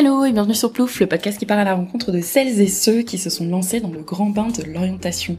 [0.00, 2.68] Hello et bienvenue sur Plouf, le podcast qui part à la rencontre de celles et
[2.68, 5.36] ceux qui se sont lancés dans le grand bain de l'orientation.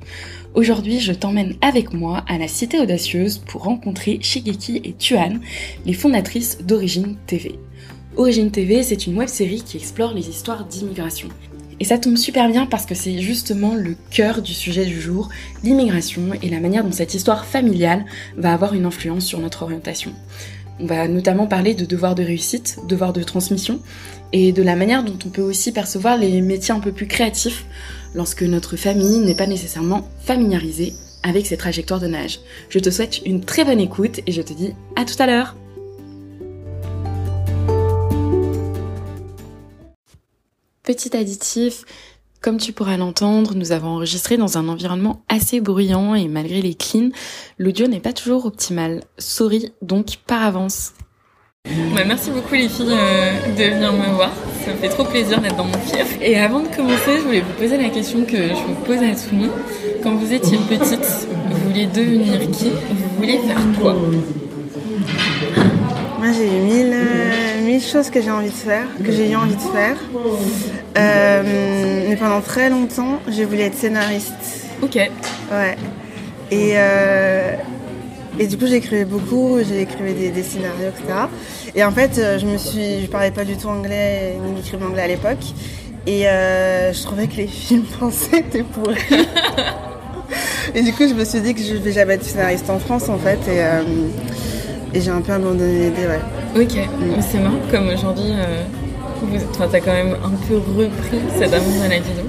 [0.53, 5.39] Aujourd'hui, je t'emmène avec moi à la Cité Audacieuse pour rencontrer Shigeki et Tuan,
[5.87, 7.57] les fondatrices d'Origine TV.
[8.17, 11.29] Origine TV, c'est une web-série qui explore les histoires d'immigration.
[11.79, 15.29] Et ça tombe super bien parce que c'est justement le cœur du sujet du jour,
[15.63, 18.05] l'immigration et la manière dont cette histoire familiale
[18.37, 20.13] va avoir une influence sur notre orientation.
[20.81, 23.79] On va notamment parler de devoir de réussite, devoir de transmission,
[24.33, 27.65] et de la manière dont on peut aussi percevoir les métiers un peu plus créatifs
[28.15, 32.39] lorsque notre famille n'est pas nécessairement familiarisée avec ces trajectoires de nage.
[32.69, 35.55] Je te souhaite une très bonne écoute et je te dis à tout à l'heure
[40.81, 41.85] Petit additif,
[42.41, 46.73] comme tu pourras l'entendre, nous avons enregistré dans un environnement assez bruyant et malgré les
[46.73, 47.11] cleans,
[47.59, 49.03] l'audio n'est pas toujours optimal.
[49.17, 50.93] Sorry donc par avance.
[51.65, 54.31] Bah, merci beaucoup les filles euh, de venir me voir.
[54.65, 56.17] Ça me fait trop plaisir d'être dans mon fief.
[56.19, 59.13] Et avant de commencer, je voulais vous poser la question que je vous pose à
[59.13, 59.51] tout le monde.
[60.01, 62.71] Quand vous étiez petite, vous vouliez devenir qui?
[62.71, 63.93] Vous vouliez faire quoi?
[66.17, 67.20] Moi j'ai eu mille, euh,
[67.71, 69.95] mille choses que j'ai envie de faire, que j'ai eu envie de faire.
[70.97, 74.33] Euh, mais pendant très longtemps, j'ai voulu être scénariste.
[74.81, 74.95] Ok.
[74.95, 75.77] Ouais.
[76.51, 77.55] Et, euh,
[78.37, 81.13] et du coup, j'écrivais beaucoup, j'écrivais des, des, scénarios, etc.
[81.75, 85.03] Et en fait, je me suis, je parlais pas du tout anglais, ni écrivais anglais
[85.03, 85.45] à l'époque.
[86.07, 88.97] Et euh, je trouvais que les films français étaient pourris.
[90.75, 93.07] et du coup, je me suis dit que je vais jamais être scénariste en France,
[93.07, 93.39] en fait.
[93.47, 93.81] Et, euh,
[94.93, 96.61] et j'ai un peu abandonné l'idée, ouais.
[96.61, 97.21] Ok, mm.
[97.21, 98.63] c'est marrant comme aujourd'hui, euh,
[99.57, 102.25] t'as quand même un peu repris cet amour à la vidéo.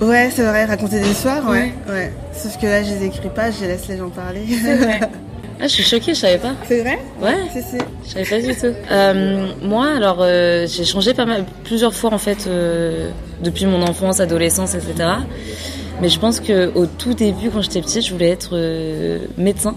[0.00, 1.72] Ouais, c'est vrai, raconter des histoires, ouais.
[1.88, 2.12] ouais.
[2.34, 4.42] Sauf que là, je les écris pas, je laisse les gens parler.
[4.62, 5.00] C'est vrai.
[5.58, 6.52] Ah, je suis choquée, je savais pas.
[6.68, 7.34] C'est vrai Ouais.
[7.50, 7.78] Si, si.
[8.04, 8.74] Je savais pas du tout.
[8.90, 13.10] Euh, moi, alors, euh, j'ai changé pas mal, plusieurs fois en fait, euh,
[13.42, 15.08] depuis mon enfance, adolescence, etc.
[16.02, 19.74] Mais je pense que au tout début, quand j'étais petite, je voulais être euh, médecin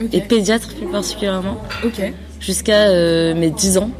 [0.00, 0.16] okay.
[0.16, 1.58] et pédiatre plus particulièrement.
[2.40, 3.90] Jusqu'à euh, mes 10 ans.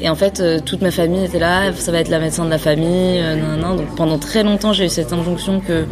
[0.00, 2.50] Et en fait, euh, toute ma famille était là, ça va être la médecin de
[2.50, 3.76] la famille, nan, nan.
[3.76, 5.86] Donc pendant très longtemps, j'ai eu cette injonction que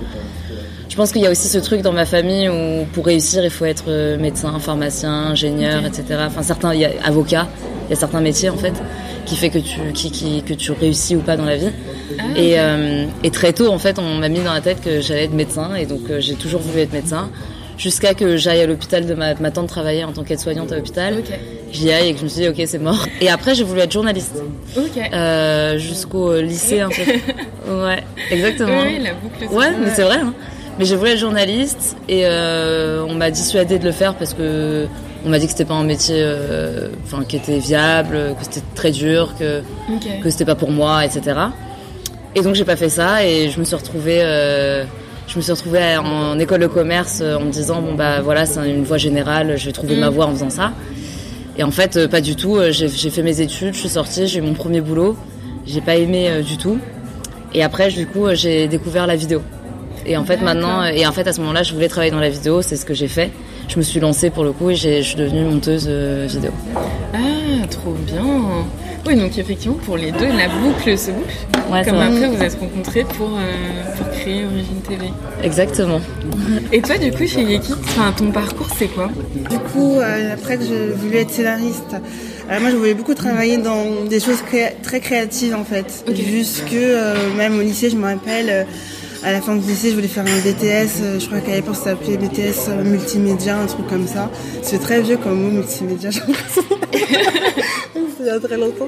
[0.89, 3.51] je pense qu'il y a aussi ce truc dans ma famille où pour réussir, il
[3.51, 5.89] faut être médecin, pharmacien, ingénieur, okay.
[5.89, 6.21] etc.
[6.27, 7.49] Enfin, certains, il y a avocat,
[7.87, 8.75] il y a certains métiers en fait
[9.27, 11.71] qui fait que tu, qui, qui, que tu réussis ou pas dans la vie.
[12.19, 15.01] Ah, et, euh, et très tôt, en fait, on m'a mis dans la tête que
[15.01, 17.29] j'allais être médecin et donc euh, j'ai toujours voulu être médecin
[17.79, 21.15] jusqu'à que j'aille à l'hôpital de ma, ma tante travailler en tant qu'aide-soignante à l'hôpital.
[21.19, 21.35] Okay.
[21.73, 23.07] J'y aille et que je me suis dit ok c'est mort.
[23.21, 24.43] Et après j'ai voulu être journaliste.
[24.77, 25.13] Okay.
[25.13, 27.03] Euh, jusqu'au lycée un peu.
[27.85, 28.83] ouais, exactement.
[28.83, 29.55] Oui, la boucle.
[29.55, 30.19] Ouais, mais c'est vrai.
[30.19, 30.35] Hein.
[30.79, 34.87] Mais j'ai voulu être journaliste et euh, on m'a dissuadé de le faire parce que
[35.25, 38.63] on m'a dit que c'était pas un métier, euh, enfin qui était viable, que c'était
[38.75, 39.63] très dur, que
[39.95, 40.21] okay.
[40.23, 41.39] que c'était pas pour moi, etc.
[42.35, 44.21] Et donc j'ai pas fait ça et je me suis retrouvée,
[45.29, 48.69] je me suis retrouvée en école de commerce en me disant bon bah voilà c'est
[48.69, 49.99] une voie générale, je vais trouver Mm.
[49.99, 50.01] mmh.
[50.01, 50.73] ma voie en faisant ça.
[51.59, 52.59] Et en fait euh, pas du tout.
[52.71, 55.17] J'ai fait mes études, je suis sortie, j'ai eu mon premier boulot,
[55.67, 56.79] j'ai pas aimé euh, du tout.
[57.55, 59.43] Et après du coup j'ai découvert la vidéo.
[60.05, 62.29] Et en fait maintenant, et en fait à ce moment-là, je voulais travailler dans la
[62.29, 63.33] vidéo, c'est ce que j'ai fait.
[63.69, 66.51] Je me suis lancée pour le coup et je suis devenue monteuse euh, vidéo.
[67.13, 68.25] Ah, trop bien.
[69.07, 71.35] Oui, donc effectivement pour les deux, la boucle se boucle.
[71.71, 75.07] Ouais, Comme après vous êtes rencontrés pour, euh, pour créer Origine TV.
[75.43, 76.01] Exactement.
[76.73, 79.11] Et toi du coup chez Yeki, enfin, ton parcours c'est quoi?
[79.51, 81.97] Du coup, euh, après que je voulais être scénariste,
[82.51, 86.05] euh, moi je voulais beaucoup travailler dans des choses créa très créatives en fait.
[86.09, 86.23] Okay.
[86.23, 88.65] Jusque euh, même au lycée, je me rappelle euh,
[89.27, 91.03] à la fin du lycée, je voulais faire un BTS.
[91.03, 94.31] Euh, je crois qu'à l'époque, ça s'appelait BTS euh, multimédia, un truc comme ça.
[94.63, 96.63] C'est très vieux comme mot multimédia, j'ai l'impression.
[97.93, 98.87] C'est il y a très longtemps.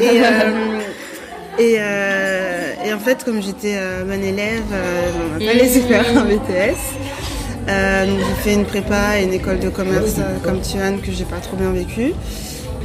[0.00, 0.80] Et, euh,
[1.58, 3.76] et, euh, et, en fait, comme j'étais
[4.06, 8.08] bonne élève, on m'a pas laissé faire un BTS.
[8.08, 11.38] Donc j'ai fait une prépa et une école de commerce comme Tuan que j'ai pas
[11.38, 12.14] trop bien vécu.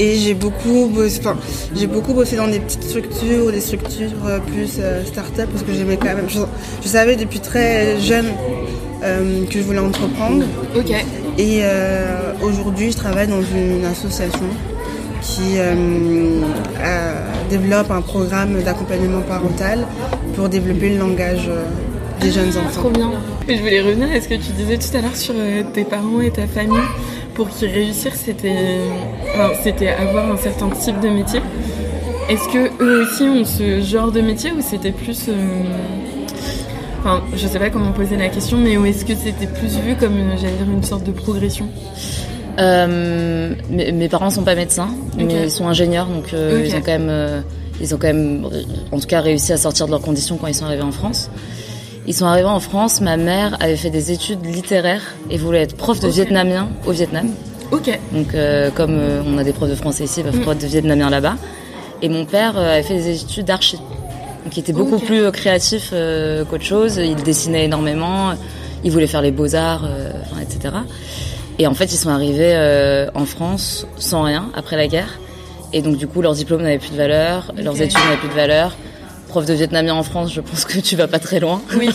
[0.02, 1.38] Et j'ai beaucoup bossé, enfin,
[1.76, 5.74] j'ai beaucoup bossé dans des petites structures ou des structures euh, plus start-up parce que
[5.74, 6.28] j'aimais quand même.
[6.28, 6.40] Je,
[6.82, 8.26] je, savais depuis très jeune
[9.04, 10.44] euh, que je voulais entreprendre.
[10.76, 10.90] Ok.
[11.38, 14.48] Et euh, aujourd'hui, je travaille dans une association
[15.22, 16.42] qui euh,
[17.50, 19.86] développe un programme d'accompagnement parental
[20.36, 21.64] pour développer le langage euh,
[22.20, 22.82] des jeunes enfants.
[22.82, 23.12] Trop bien.
[23.48, 26.22] Je voulais revenir à ce que tu disais tout à l'heure sur euh, tes parents
[26.22, 26.78] et ta famille.
[27.34, 28.80] Pour qu'ils réussissent, c'était
[29.34, 31.42] enfin, c'était avoir un certain type de métier.
[32.30, 35.34] Est-ce que eux aussi ont ce genre de métier ou c'était plus euh...
[37.00, 40.18] Enfin, je sais pas comment poser la question, mais est-ce que c'était plus vu comme,
[40.40, 41.68] j'allais dire, une sorte de progression?
[42.60, 45.24] Euh, mes, mes, parents sont pas médecins, okay.
[45.24, 46.68] mais ils sont ingénieurs, donc euh, okay.
[46.68, 47.44] ils ont quand même,
[47.82, 48.46] ils ont quand même,
[48.92, 51.32] en tout cas, réussi à sortir de leurs conditions quand ils sont arrivés en France.
[52.08, 53.02] Ils sont arrivés en France.
[53.02, 57.30] Ma mère avait fait des études littéraires et voulait être prof de vietnamien au Vietnam.
[57.72, 57.98] Ok.
[58.12, 61.10] Donc, euh, comme euh, on a des profs de français ici, bah, prof de vietnamien
[61.10, 61.36] là-bas.
[62.02, 63.78] Et mon père euh, avait fait des études d'archi.
[64.44, 65.94] Donc, il était beaucoup plus euh, créatif
[66.50, 66.98] qu'autre chose.
[66.98, 68.34] Il dessinait énormément.
[68.84, 70.12] Il voulait faire les beaux-arts, euh,
[70.42, 70.76] etc.
[71.60, 75.20] Et en fait, ils sont arrivés euh, en France sans rien après la guerre.
[75.74, 78.34] Et donc, du coup, leurs diplômes n'avaient plus de valeur, leurs études n'avaient plus de
[78.34, 78.76] valeur.
[79.32, 81.62] Prof de vietnamien en France, je pense que tu vas pas très loin.
[81.80, 81.90] Oui.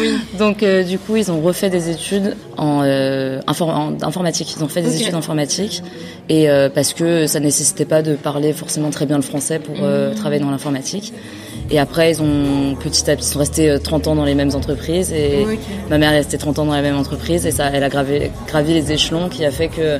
[0.00, 0.14] oui.
[0.38, 4.52] Donc euh, du coup, ils ont refait des études en, euh, en informatique.
[4.56, 5.00] Ils ont fait des Ok.
[5.02, 5.82] études informatiques
[6.28, 9.76] et euh, parce que ça nécessitait pas de parler forcément très bien le français pour
[9.76, 10.14] Mhm.
[10.16, 11.12] travailler dans l'informatique.
[11.70, 14.34] Et après, ils ont petit à petit, ils sont restés euh, 30 ans dans les
[14.34, 15.46] mêmes entreprises et
[15.88, 18.32] ma mère est restée 30 ans dans la même entreprise et ça, elle a gravé,
[18.48, 19.98] gravi les échelons qui a fait que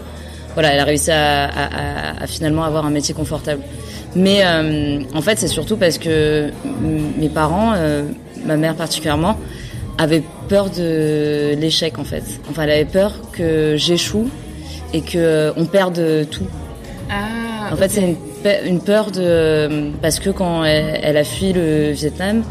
[0.54, 3.62] voilà, elle a réussi à, à- à- à finalement avoir un métier confortable.
[4.14, 6.50] Mais euh, en fait, c'est surtout parce que
[7.19, 8.04] mes parents, euh,
[8.44, 9.38] ma mère particulièrement,
[9.99, 12.25] avait peur de l'échec en fait.
[12.50, 14.28] Enfin, elle avait peur que j'échoue
[14.93, 16.46] et que euh, on perde tout.
[17.10, 17.72] Ah.
[17.72, 21.52] En fait, c'est une, pe- une peur de parce que quand elle, elle a fui
[21.54, 22.43] le Vietnam,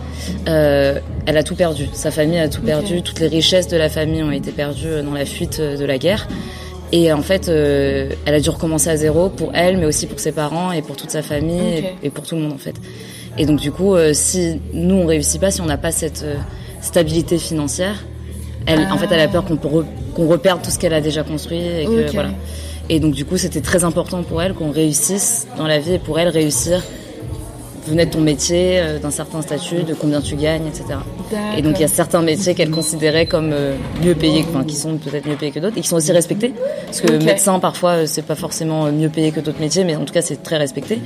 [0.49, 1.87] euh, elle a tout perdu.
[1.93, 3.01] Sa famille a tout perdu.
[3.03, 6.27] Toutes les richesses de la famille ont été perdues dans la fuite de la guerre.
[6.93, 10.19] Et en fait, euh, elle a dû recommencer à zéro pour elle, mais aussi pour
[10.19, 12.75] ses parents et pour toute sa famille et, et pour tout le monde en fait.
[13.37, 16.23] Et donc du coup, euh, si nous on réussit pas, si on n'a pas cette
[16.23, 16.35] euh,
[16.81, 18.03] stabilité financière,
[18.65, 19.85] elle, en fait, elle a peur qu'on re-
[20.15, 22.29] qu'on reperde tout ce qu'elle a déjà construit et que voilà.
[22.89, 25.99] Et donc du coup, c'était très important pour elle qu'on réussisse dans la vie et
[25.99, 26.83] pour elle réussir
[27.87, 30.99] venait de ton métier, d'un certain statut, de combien tu gagnes, etc.
[31.57, 34.75] Et donc il y a certains métiers qu'elle considérait comme euh, mieux payés, enfin qui
[34.75, 36.53] sont peut-être mieux payés que d'autres et qui sont aussi respectés.
[36.85, 39.95] Parce que médecin parfois euh, c'est pas forcément euh, mieux payé que d'autres métiers, mais
[39.95, 40.99] en tout cas c'est très respecté.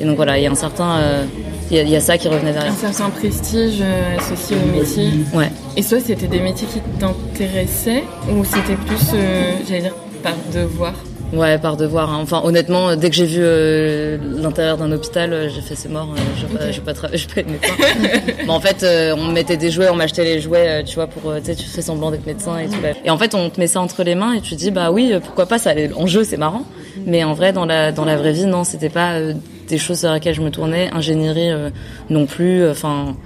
[0.00, 1.24] Et donc voilà, il y a un certain, euh,
[1.70, 2.72] il y, a- il y a ça qui revenait derrière.
[2.72, 5.08] Un certain prestige euh, associé au métier.
[5.34, 5.50] Ouais.
[5.76, 10.92] Et soit c'était des métiers qui t'intéressaient ou c'était plus, euh, j'allais dire, par devoir?
[11.32, 12.12] Ouais, par devoir.
[12.12, 12.18] hein.
[12.22, 16.08] Enfin, honnêtement, dès que j'ai vu euh, l'intérieur d'un hôpital, euh, j'ai fait c'est mort.
[16.14, 16.46] euh, je
[16.80, 17.72] vais pas, je pas, médecin.
[18.44, 21.06] Mais en fait, euh, on me mettait des jouets, on m'achetait les jouets, tu vois,
[21.06, 22.76] pour tu sais, tu fais semblant d'être médecin et tout.
[23.04, 25.14] Et en fait, on te met ça entre les mains et tu dis bah oui,
[25.24, 25.72] pourquoi pas ça.
[25.96, 26.64] En jeu, c'est marrant.
[27.06, 29.32] Mais en vrai, dans la dans la vraie vie, non, c'était pas euh,
[29.68, 30.90] des choses vers lesquelles je me tournais.
[30.92, 31.70] Ingénierie euh,
[32.10, 32.68] non plus.
[32.68, 33.16] Enfin.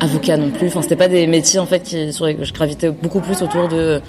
[0.00, 0.66] avocat non plus.
[0.66, 4.00] Enfin, c'était pas des métiers en fait qui sur je gravitais beaucoup plus autour de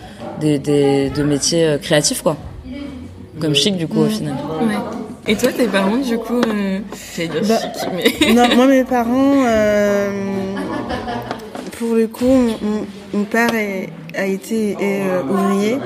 [0.42, 2.38] des, des de métiers créatifs quoi.
[3.40, 4.34] Comme chic du coup au final.
[4.62, 4.76] Ouais.
[5.28, 6.80] Et toi, tes parents, du coup, euh,
[7.18, 8.34] dire Bah, chic, mais...
[8.34, 10.12] Non, moi, mes parents, euh,
[11.80, 12.28] pour le coup,
[13.14, 14.78] mon, père est- a été est,
[15.10, 15.80] euh, ouvrier.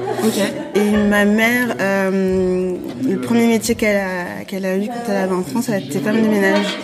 [0.75, 2.75] Et ma mère, euh,
[3.07, 6.00] le premier métier qu'elle a, qu'elle a eu quand elle avait en France, elle était
[6.00, 6.78] femme de ménage.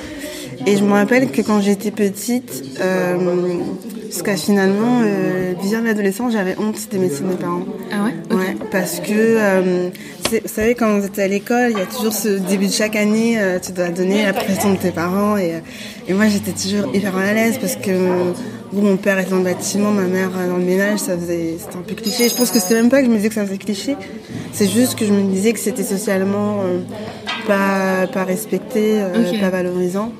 [0.66, 3.18] Et je me rappelle que quand j'étais petite, euh,
[4.06, 7.66] jusqu'à finalement, euh, bien l'adolescence, j'avais honte des métiers de mes parents.
[7.92, 8.36] Ah ouais?
[8.36, 9.90] Ouais, parce que, euh,
[10.32, 12.96] vous savez, quand vous êtes à l'école, il y a toujours ce début de chaque
[12.96, 15.38] année, euh, tu dois donner la profession de tes parents.
[15.38, 15.60] Et, euh,
[16.08, 17.92] et moi, j'étais toujours hyper mal à l'aise parce que
[18.72, 21.56] bon, mon père était dans le bâtiment, ma mère euh, dans le ménage, ça faisait,
[21.60, 22.30] c'était un peu cliché.
[22.30, 23.96] Je pense que c'était même pas que je me disais que ça faisait cliché,
[24.52, 26.80] c'est juste que je me disais que c'était socialement euh,
[27.48, 30.12] pas, pas respecté, euh, pas valorisant.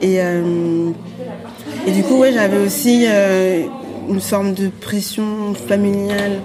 [0.00, 6.40] Et, et du coup, ouais, j'avais aussi une forme de pression familiale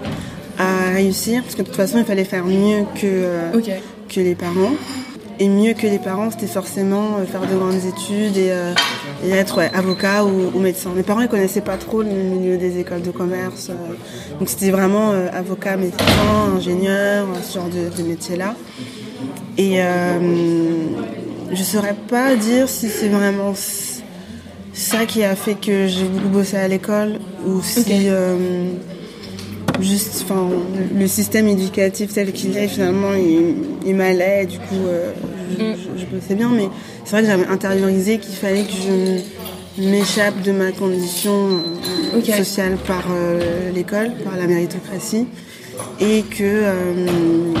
[0.58, 3.52] à réussir, parce que de toute façon, il fallait faire mieux que, euh,
[4.08, 4.72] que les parents.
[5.40, 8.72] Et mieux que les parents, c'était forcément euh, faire de grandes études et, euh,
[9.26, 10.90] et être ouais, avocat ou, ou médecin.
[10.94, 13.70] Mes parents, ils connaissaient pas trop le milieu des écoles de commerce.
[13.70, 13.74] euh,
[14.38, 16.04] donc c'était vraiment avocat, médecin,
[16.56, 18.54] ingénieur, ce genre de, de métier-là.
[19.58, 19.78] Et
[21.52, 23.54] je saurais pas dire si c'est vraiment
[24.72, 28.08] ça qui a fait que j'ai voulu bosser à l'école ou si.
[29.80, 30.48] Juste, enfin,
[30.96, 33.54] le système éducatif tel qu'il est finalement il,
[33.86, 34.46] il m'allait.
[34.46, 35.10] Du coup, euh,
[35.58, 35.76] je, Mm.
[35.98, 36.68] je- bossais bien, mais
[37.04, 41.48] c'est vrai que j'avais intériorisé qu'il fallait que je m'échappe de ma condition
[42.14, 45.26] euh, sociale par euh, l'école, par la méritocratie,
[46.00, 47.52] et que euh,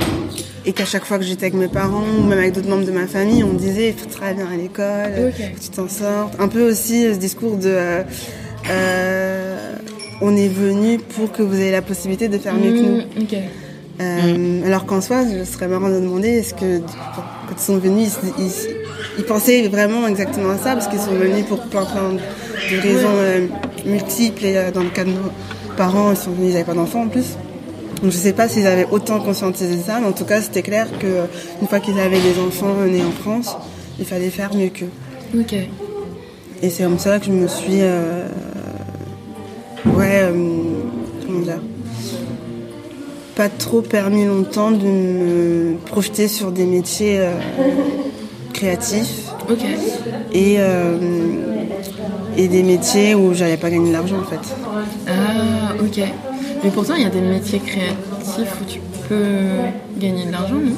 [0.66, 2.92] et qu'à chaque fois que j'étais avec mes parents ou même avec d'autres membres de
[2.92, 6.34] ma famille, on me disait il faut travailler bien à l'école, tu t'en sortes.
[6.38, 8.02] Un peu aussi euh, ce discours de euh,
[8.70, 9.74] euh,
[10.20, 12.96] on est venu pour que vous ayez la possibilité de faire mieux que nous.
[12.98, 13.26] Mm.
[14.00, 18.12] Euh, Alors qu'en soi, ce serait marrant de demander est-ce que quand ils sont venus,
[18.38, 18.74] ils, ils-
[19.18, 23.08] ils pensaient vraiment exactement à ça parce qu'ils sont venus pour plein plein de raisons
[23.12, 23.46] euh,
[23.86, 25.30] multiples et euh, dans le cas de nos
[25.76, 27.36] parents, ils sont venus, ils n'avaient pas d'enfants en plus.
[28.02, 30.88] Donc je sais pas s'ils avaient autant conscientisé ça, mais en tout cas c'était clair
[30.98, 31.06] que
[31.62, 33.56] une fois qu'ils avaient des enfants nés en France,
[34.00, 34.90] il fallait faire mieux qu'eux.
[35.38, 35.52] Ok.
[36.62, 37.80] et c'est comme ça que je me suis.
[39.86, 40.32] Ouais, euh,
[41.26, 41.60] comment dire
[43.36, 47.32] Pas trop permis longtemps de me projeter sur des métiers euh,
[48.52, 49.64] créatifs Ok.
[50.32, 50.96] et, euh,
[52.36, 54.54] et des métiers où j'allais pas gagner de l'argent en fait.
[55.06, 56.00] Ah, ok.
[56.62, 59.26] Mais pourtant, il y a des métiers créatifs où tu peux
[59.98, 60.72] gagner de l'argent, non?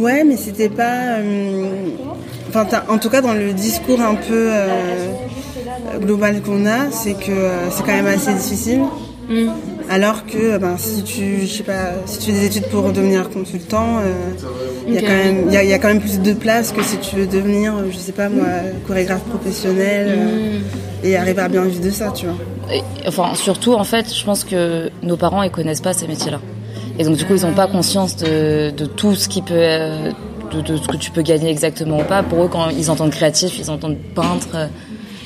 [0.00, 1.18] Ouais, mais c'était pas.
[1.18, 1.68] euh,
[2.48, 5.08] Enfin, en tout cas, dans le discours un peu euh,
[6.00, 8.82] global qu'on a, c'est que euh, c'est quand même assez difficile.
[9.28, 9.48] Mm.
[9.90, 12.90] Alors que euh, ben, si tu, je sais pas, si tu fais des études pour
[12.92, 14.12] devenir consultant, euh,
[14.88, 16.32] il y a quand même, il y a, il y a quand même plus de
[16.32, 18.46] place que si tu veux devenir, je sais pas moi,
[18.86, 20.58] chorégraphe professionnel euh,
[21.02, 22.36] et arriver à bien vivre de ça, tu vois.
[22.72, 26.40] Et, enfin, surtout, en fait, je pense que nos parents, ils connaissent pas ces métiers-là.
[26.98, 30.12] Et donc, du coup, ils n'ont pas conscience de, de tout ce qui peut, euh,
[30.52, 32.22] de, de ce que tu peux gagner exactement ou pas.
[32.22, 34.68] Pour eux, quand ils entendent créatif, ils entendent peintre,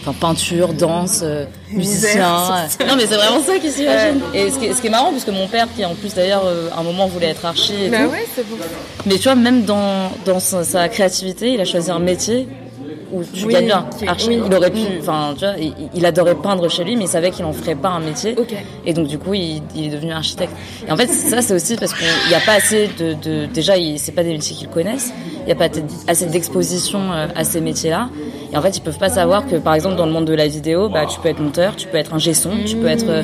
[0.09, 2.29] enfin peinture, danse, euh, musicien.
[2.87, 4.21] Non, mais c'est vraiment ça qu'ils s'imaginent.
[4.35, 6.15] Et ce qui, est, ce qui est marrant, parce que mon père, qui en plus
[6.15, 8.11] d'ailleurs, euh, à un moment voulait être archi et Bah tout.
[8.11, 8.57] ouais, c'est bon.
[9.07, 12.49] Mais tu vois, même dans, dans sa, sa créativité, il a choisi un métier
[13.11, 13.87] où tu Oui, gagnes bien.
[13.99, 14.39] qui oui.
[14.47, 17.31] il aurait pu, enfin, tu vois, il, il adorait peindre chez lui, mais il savait
[17.31, 18.37] qu'il en ferait pas un métier.
[18.85, 20.53] Et donc, du coup, il, il est devenu architecte.
[20.87, 23.75] Et en fait, ça, c'est aussi parce qu'il n'y a pas assez de, de déjà,
[23.97, 25.11] c'est pas des métiers qu'ils connaissent.
[25.41, 25.69] Il n'y a pas
[26.07, 28.11] assez d'exposition euh, à ces métiers-là.
[28.53, 30.49] Et en fait, ils peuvent pas savoir que, par exemple, dans le monde de la
[30.49, 33.23] vidéo, bah, tu peux être monteur, tu peux être un son, tu peux être, euh,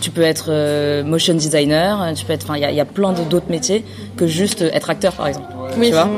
[0.00, 2.80] tu peux être euh, motion designer, tu peux être, enfin, il y a, il y
[2.80, 3.84] a plein d'autres métiers
[4.16, 5.46] que juste euh, être acteur, par exemple.
[5.78, 6.08] Oui, tu vois.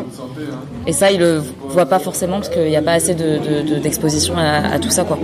[0.87, 3.75] Et ça, ils le voient pas forcément parce qu'il n'y a pas assez de, de-
[3.75, 5.19] de- d'exposition à, à tout ça, quoi.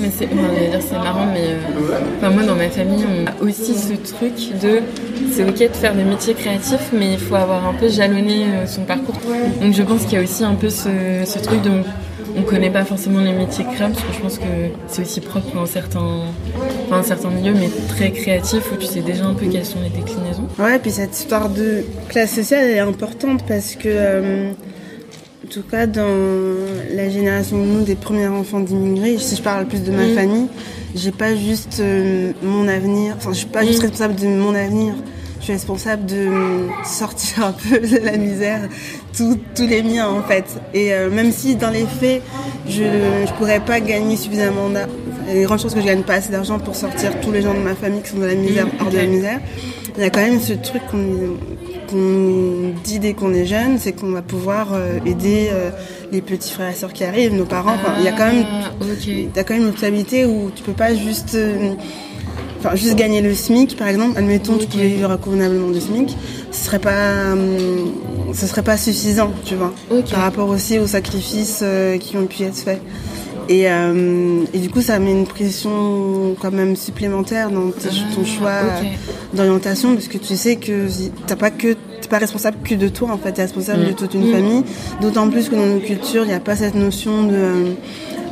[0.00, 0.26] Mais c'est,
[0.96, 4.80] marrant, mais euh, enfin, moi dans ma famille on a aussi ce truc de
[5.30, 8.66] c'est ok de faire des métiers créatifs, mais il faut avoir un peu jalonné euh,
[8.66, 9.14] son parcours.
[9.62, 10.88] Donc je pense qu'il y a aussi un peu ce,
[11.24, 11.70] ce truc de
[12.36, 14.44] on, on connaît pas forcément les métiers créatifs, parce que je pense que
[14.88, 16.22] c'est aussi propre dans certains,
[16.86, 19.90] enfin, certains milieux, mais très créatifs où tu sais déjà un peu quelles sont les
[19.90, 20.48] déclinaisons.
[20.58, 24.50] Ouais, puis cette histoire de classe sociale est importante parce que, euh,
[25.44, 26.16] en tout cas, dans
[26.94, 30.14] la génération de nous, des premiers enfants d'immigrés, si je parle plus de ma Mm.
[30.14, 30.46] famille,
[30.94, 33.66] j'ai pas juste euh, mon avenir, enfin, je suis pas Mm.
[33.66, 34.94] juste responsable de mon avenir,
[35.40, 38.60] je suis responsable de euh, sortir un peu de la misère,
[39.16, 40.44] tous les miens en fait.
[40.72, 42.22] Et euh, même si dans les faits,
[42.68, 44.92] je, je pourrais pas gagner suffisamment d'argent,
[45.26, 47.32] il y a de grandes chances que je gagne pas assez d'argent pour sortir tous
[47.32, 49.40] les gens de ma famille qui sont dans la misère, hors de la misère.
[49.96, 51.36] Il y a quand même ce truc qu'on
[51.88, 55.70] qu'on dit dès qu'on est jeune, c'est qu'on va pouvoir euh, aider euh,
[56.12, 57.76] les petits frères et sœurs qui arrivent, nos parents.
[57.98, 59.12] Il y a quand même Ah, ok.
[59.32, 61.74] T'as quand même une responsabilité où tu peux pas juste, euh,
[62.64, 64.16] enfin, juste gagner le SMIC, par exemple.
[64.18, 64.70] Admettons, tu Ok.
[64.70, 66.16] pouvais vivre convenablement du SMIC.
[66.50, 67.92] Ce serait pas, hum,
[68.32, 69.72] ce serait pas suffisant, tu vois.
[70.10, 72.80] Par rapport aussi aux sacrifices euh, qui ont pu être faits.
[73.50, 78.22] Et, euh, et du coup, ça met une pression quand même supplémentaire dans tes- ton
[78.22, 78.60] Ah, choix
[79.34, 80.86] d'orientation, parce que tu sais que
[81.26, 83.88] t'as pas que t'es pas responsable que de toi en fait, t'es responsable Mm.
[83.88, 84.32] de toute une Mm.
[84.32, 84.62] famille.
[85.00, 87.72] D'autant plus que dans nos cultures, il n'y a pas cette notion de euh,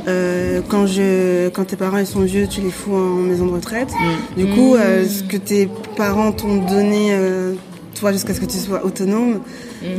[0.08, 3.52] euh, quand je quand tes parents ils sont vieux, tu les fous en maison de
[3.52, 3.90] retraite.
[4.36, 7.54] Du coup, euh, ce que tes parents t'ont donné euh,
[7.98, 9.40] toi jusqu'à ce que tu sois autonome,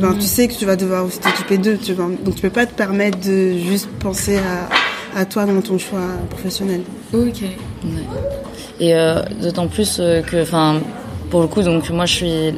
[0.02, 2.08] ben, tu sais que tu vas devoir aussi t'occuper d'eux, tu vois.
[2.24, 6.00] Donc tu peux pas te permettre de juste penser à, à toi dans ton choix
[6.30, 6.82] professionnel.
[7.14, 7.42] Ok.
[8.80, 10.80] Et euh, d'autant plus que, enfin,
[11.30, 12.54] pour le coup, donc moi, je suis,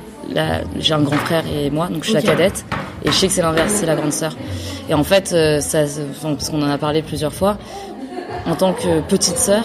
[0.78, 2.64] j'ai un grand frère et moi, donc je suis la cadette.
[3.04, 4.36] Et je sais que c'est l'inverse, c'est la grande sœur.
[4.88, 5.84] Et en fait, euh, ça,
[6.22, 7.58] parce qu'on en a parlé plusieurs fois,
[8.46, 9.64] en tant que petite sœur,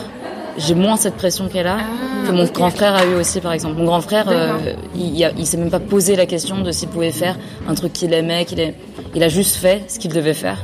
[0.57, 3.53] j'ai moins cette pression qu'elle a Ah, que mon grand frère a eu aussi, par
[3.53, 3.77] exemple.
[3.77, 7.11] Mon grand frère, euh, il, il, s'est même pas posé la question de s'il pouvait
[7.11, 7.37] faire
[7.67, 8.75] un truc qu'il aimait, qu'il aimait.
[9.15, 10.57] Il a juste fait ce qu'il devait faire.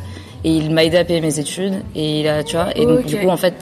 [0.44, 1.82] Et il m'a aidé à payer mes études.
[1.96, 3.56] Et il a, tu vois, et donc du coup, en fait,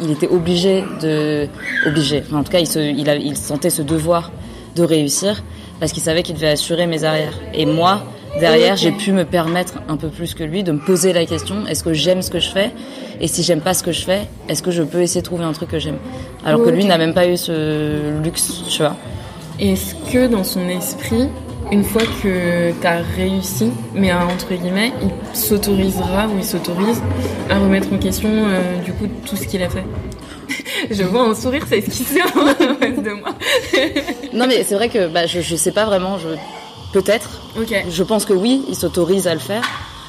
[0.00, 1.46] il était obligé de,
[1.86, 2.22] obligé.
[2.26, 4.30] Enfin, en tout cas, il se, il, a, il sentait ce devoir
[4.76, 5.42] de réussir
[5.78, 7.38] parce qu'il savait qu'il devait assurer mes arrières.
[7.54, 8.02] Et moi,
[8.38, 11.66] derrière, j'ai pu me permettre un peu plus que lui de me poser la question
[11.66, 12.70] est-ce que j'aime ce que je fais?
[13.20, 15.44] Et si j'aime pas ce que je fais, est-ce que je peux essayer de trouver
[15.44, 15.98] un truc que j'aime?
[16.44, 18.96] Alors que lui n'a même pas eu ce luxe, tu vois.
[19.58, 21.28] Est-ce que dans son esprit,
[21.70, 27.02] une fois que tu as réussi, mais entre guillemets, il s'autorisera ou il s'autorise
[27.50, 29.84] à remettre en question euh, du coup tout ce qu'il a fait?
[30.90, 33.30] Je vois un sourire s'esquisser en face de moi.
[34.32, 36.18] Non, mais c'est vrai que bah, je, je sais pas vraiment.
[36.18, 36.28] Je...
[36.92, 37.40] Peut-être.
[37.58, 39.62] Ok, Je pense que oui, il s'autorise à le faire.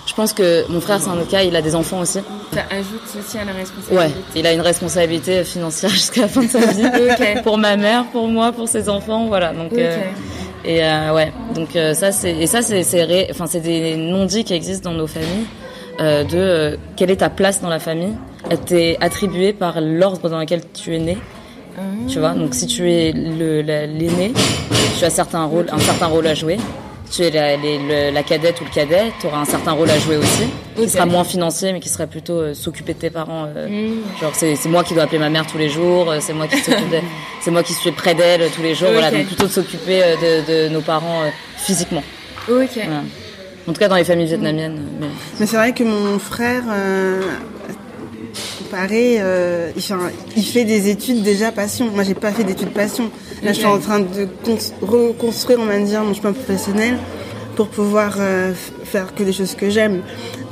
[0.08, 2.20] Je pense que mon frère, c'est un autre cas, il a des enfants aussi.
[2.54, 4.20] ça ajoute aussi à la Ouais, responsabilité.
[4.36, 6.86] il a une responsabilité financière jusqu'à la fin de sa vie.
[6.86, 7.44] Ok.
[7.44, 9.54] Pour ma mère, pour moi, pour ses enfants, voilà.
[9.54, 9.78] Donc, Ok.
[9.80, 9.98] euh,
[10.66, 13.96] et euh, ouais, donc euh, ça c'est et ça c'est c'est ré- enfin c'est des
[13.96, 15.46] non-dits qui existent dans nos familles.
[16.00, 18.14] de quelle est ta place dans la famille?
[18.50, 21.18] Elle t'est attribuée par l'ordre dans lequel tu es né.
[22.08, 24.34] Tu vois, donc si tu es l'aîné,
[25.00, 26.58] tu as certain rôle, un certain rôle à jouer
[27.12, 30.18] tu es la, la, cadette ou le cadet, tu auras un certain rôle à jouer
[30.18, 30.46] aussi,
[30.76, 33.48] qui sera moins financier, mais qui sera plutôt euh, s'occuper de tes parents.
[33.56, 34.22] Euh, mm.
[34.22, 36.58] Genre, c'est moi qui dois appeler ma mère tous les jours, euh, c'est moi qui
[37.42, 38.90] c'est moi qui suis près d'elle tous les jours.
[38.92, 41.24] Voilà, donc plutôt de s'occuper de, de, nos parents
[41.58, 42.04] physiquement.
[42.50, 42.80] Ok.
[43.68, 44.80] En tout cas, dans les familles vietnamiennes.
[45.00, 45.08] Mais,
[45.40, 46.64] mais c'est vrai que mon frère,
[48.72, 49.22] pareil,
[50.36, 51.92] il, fait des études déjà passion.
[51.94, 53.12] Moi, j'ai pas fait d'études passion.
[53.44, 54.28] Là, je suis en train de
[54.82, 56.98] reconstruire, on va dire, mon chemin professionnel
[57.56, 60.02] pour pouvoir euh, faire que des choses que j'aime.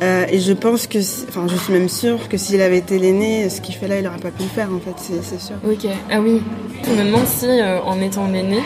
[0.01, 3.49] Euh, et je pense que, enfin, je suis même sûre que s'il avait été l'aîné,
[3.49, 5.55] ce qu'il fait là, il n'aurait pas pu le faire, en fait, c'est sûr.
[5.67, 6.41] Ok, ah oui.
[6.85, 8.59] Je me demande si, euh, en étant l'aîné,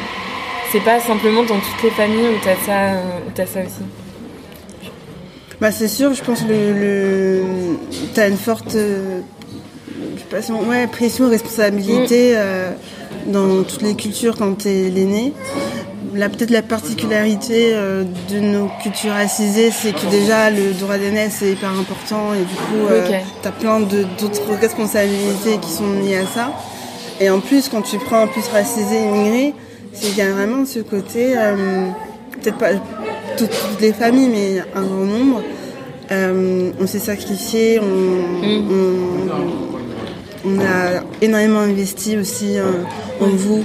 [0.72, 3.84] c'est pas simplement dans toutes les familles où t'as ça, où as ça aussi.
[5.62, 7.44] Bah, c'est sûr, je pense que le, le...
[8.14, 8.76] t'as une forte
[10.68, 12.36] ouais, pression, responsabilité.
[12.36, 12.76] Mm
[13.28, 15.34] dans toutes les cultures quand tu es l'aîné.
[16.14, 21.42] Là, peut-être la particularité euh, de nos cultures racisées, c'est que déjà le droit d'aînesse
[21.42, 26.18] est hyper important et du coup, euh, tu as plein d'autres responsabilités qui sont liées
[26.18, 26.52] à ça.
[27.20, 29.54] Et en plus, quand tu prends un plus racisé, immigré,
[29.92, 31.88] c'est qu'il y a vraiment ce côté, euh,
[32.42, 32.72] peut-être pas
[33.38, 33.50] toutes,
[33.82, 35.42] les familles, mais un grand nombre,
[36.12, 38.68] on s'est sacrifié, on, mm.
[38.70, 39.83] on,
[40.46, 42.58] a énormément investi aussi
[43.20, 43.64] en vous.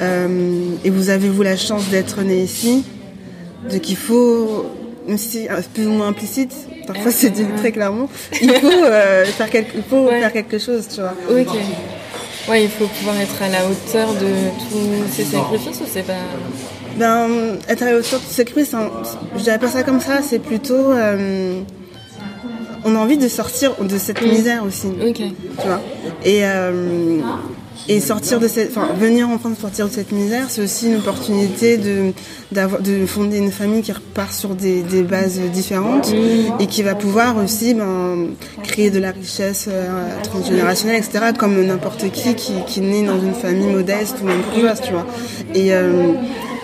[0.00, 2.84] Euh, et vous avez vous la chance d'être né ici.
[3.70, 4.66] Donc il faut,
[5.06, 6.54] même si c'est plus ou moins implicite,
[6.86, 8.08] parfois c'est dit très clairement,
[8.40, 11.14] il faut, euh, faire, quelque, il faut faire quelque chose, tu vois.
[11.30, 11.56] Ok.
[12.48, 14.28] Ouais, il faut pouvoir être à la hauteur de
[14.70, 16.12] tous ces sacrifices ou c'est pas.
[16.96, 17.28] Ben,
[17.68, 18.74] être à la hauteur de tous ces sacrifices,
[19.36, 20.92] je dirais pas ça comme ça, c'est plutôt.
[20.92, 21.60] Euh,
[22.86, 24.86] on a envie de sortir de cette misère aussi.
[24.86, 25.16] Ok.
[25.16, 25.80] Tu vois.
[26.24, 26.44] Et
[27.88, 30.96] et sortir de cette, enfin, venir en France sortir de cette misère, c'est aussi une
[30.96, 32.12] opportunité de,
[33.06, 36.12] fonder une famille qui repart sur des, des bases différentes
[36.58, 38.28] et qui va pouvoir aussi ben,
[38.64, 41.26] créer de la richesse euh, transgénérationnelle, etc.
[41.38, 45.06] Comme n'importe qui, qui qui naît dans une famille modeste ou même bourgeoise, tu vois.
[45.54, 46.12] Et euh,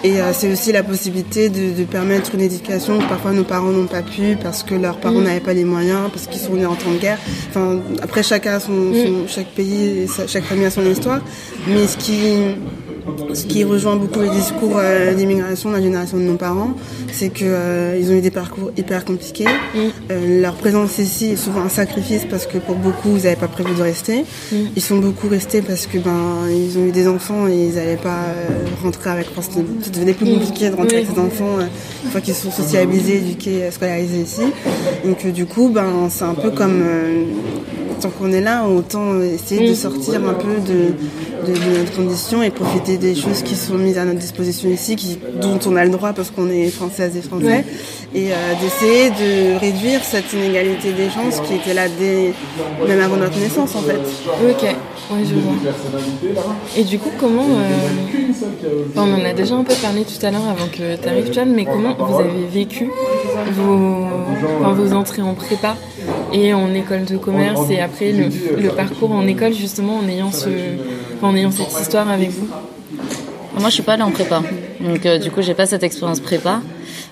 [0.05, 3.71] et euh, c'est aussi la possibilité de, de, permettre une éducation que parfois nos parents
[3.71, 5.25] n'ont pas pu parce que leurs parents mm.
[5.25, 7.19] n'avaient pas les moyens, parce qu'ils sont nés en temps de guerre.
[7.49, 8.95] Enfin, après, chacun son, mm.
[8.95, 11.21] son, chaque pays, chaque famille a son histoire.
[11.69, 12.17] Mais ce qui
[13.35, 16.75] ce qui rejoint beaucoup les discours euh, d'immigration de la génération de nos parents,
[17.13, 19.45] c'est qu'ils euh, ont eu des parcours hyper compliqués.
[19.45, 19.79] Mm.
[20.11, 23.49] Euh, leur présence ici est souvent un sacrifice parce que pour beaucoup, ils n'avaient pas
[23.49, 24.25] prévu de rester.
[24.53, 24.57] Mm.
[24.77, 27.97] Ils sont beaucoup restés parce que ben ils ont eu des enfants et ils n'allaient
[27.97, 28.27] pas
[28.83, 29.29] rentrer avec.
[29.37, 30.39] Enfin, ça devenait plus mm.
[30.39, 31.59] compliqué de rentrer avec ces enfants
[32.05, 34.43] une fois qu'ils sont socialisés, éduqués, scolarisés ici.
[35.05, 36.83] Donc du coup, ben c'est un peu comme
[38.03, 42.51] tant qu'on est là, autant essayer de sortir un peu de, de, notre condition et
[42.51, 45.91] profiter des choses qui sont mises à notre disposition ici, qui, dont on a le
[45.91, 47.65] droit parce qu'on est françaises et français,
[48.15, 52.33] et euh, d'essayer de réduire cette inégalité des chances qui était là dès,
[52.87, 54.01] même avant notre naissance en fait.
[54.51, 54.77] Ok,
[55.13, 55.55] oui je vois.
[56.77, 60.49] Et du coup, comment, euh, on en a déjà un peu parlé tout à l'heure
[60.49, 62.91] avant que tu arrives, John, mais comment vous avez vécu
[63.53, 65.77] vos, vos entrées en prépa
[66.33, 70.33] et en école de commerce et après le, le parcours en école justement en ayant
[70.33, 70.49] ce
[71.23, 72.49] en ayant cette histoire avec vous
[73.59, 74.43] Moi, je suis pas allée en prépa,
[74.81, 76.61] donc euh, du coup, j'ai pas cette expérience prépa.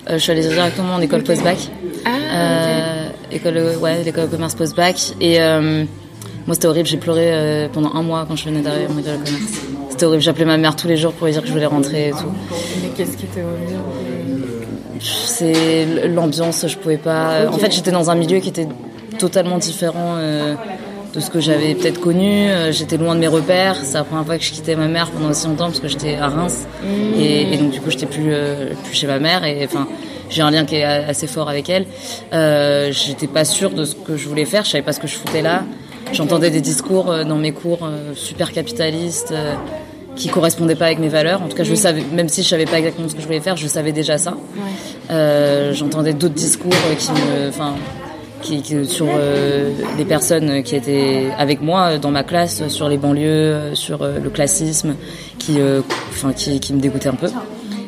[0.09, 1.57] Euh, je suis allée directement en école post-bac.
[2.05, 5.13] Ah, euh, école, ouais, l'école de commerce post-bac.
[5.21, 6.87] Et moi, c'était horrible.
[6.87, 9.61] J'ai pleuré pendant un mois quand je venais d'arriver en école de commerce.
[9.89, 10.23] C'était horrible.
[10.23, 12.31] J'appelais ma mère tous les jours pour lui dire que je voulais rentrer et tout.
[12.81, 13.79] Mais qu'est-ce qui était horrible?
[14.99, 16.65] C'est l'ambiance.
[16.67, 17.47] Je pouvais pas.
[17.47, 18.67] En fait, j'étais dans un milieu qui était
[19.21, 20.17] totalement différent
[21.13, 22.49] de ce que j'avais peut-être connu.
[22.49, 23.75] Euh, j'étais loin de mes repères.
[23.83, 26.15] C'est la première fois que je quittais ma mère pendant aussi longtemps parce que j'étais
[26.15, 26.65] à Reims.
[26.83, 27.19] Mmh.
[27.19, 29.43] Et, donc, du coup, j'étais plus, euh, plus chez ma mère.
[29.43, 29.87] Et enfin,
[30.29, 31.85] j'ai un lien qui est assez fort avec elle.
[32.33, 34.63] Euh, j'étais pas sûre de ce que je voulais faire.
[34.63, 35.63] Je savais pas ce que je foutais là.
[36.13, 39.33] J'entendais des discours euh, dans mes cours super capitalistes
[40.15, 41.41] qui correspondaient pas avec mes valeurs.
[41.41, 41.77] En tout cas, je mmh.
[41.77, 44.17] savais, même si je savais pas exactement ce que je voulais faire, je savais déjà
[44.17, 44.31] ça.
[44.31, 45.73] Ouais.
[45.73, 47.75] J'entendais d'autres discours qui me, enfin,
[48.41, 53.73] qui, sur euh, des personnes qui étaient avec moi dans ma classe, sur les banlieues,
[53.73, 54.95] sur euh, le classisme,
[55.39, 57.27] qui, euh, enfin, qui, qui, me dégoûtait un peu.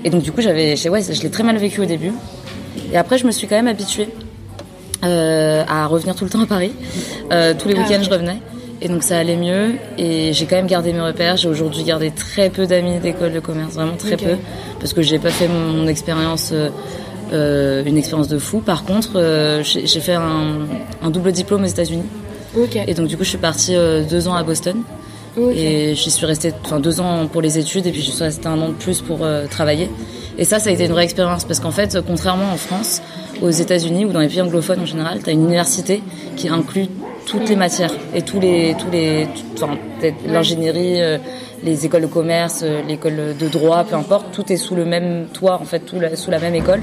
[0.04, 2.14] Et donc du coup, j'avais, ouais, je l'ai très mal vécu au début.
[2.92, 4.10] Et après, je me suis quand même habituée
[5.02, 6.72] à revenir tout le temps à Paris.
[7.60, 8.38] tous les week-ends, je revenais.
[8.82, 11.38] Et donc ça allait mieux et j'ai quand même gardé mes repères.
[11.38, 14.36] J'ai aujourd'hui gardé très peu d'amis d'école de commerce, vraiment très peu,
[14.80, 16.54] parce que j'ai pas fait mon, expérience
[17.34, 18.60] une expérience de fou.
[18.60, 20.68] Par contre, j'ai fait un,
[21.02, 22.04] un, double diplôme aux États-Unis.
[22.88, 23.76] Et donc du coup, je suis partie
[24.10, 24.84] deux ans à Boston.
[25.56, 28.48] Et j'y suis restée enfin, deux ans pour les études et puis je suis restée
[28.48, 29.90] un an de plus pour travailler.
[30.38, 33.02] Et ça, ça a été une vraie expérience parce qu'en fait, contrairement en France,
[33.42, 36.02] aux États-Unis ou dans les pays anglophones en général, tu as une université
[36.36, 36.88] qui inclut
[37.26, 39.78] toutes les matières et tous les tous les enfin,
[40.26, 41.18] l'ingénierie euh,
[41.64, 45.28] les écoles de commerce euh, l'école de droit peu importe tout est sous le même
[45.34, 46.82] toit en fait tout sous la même école.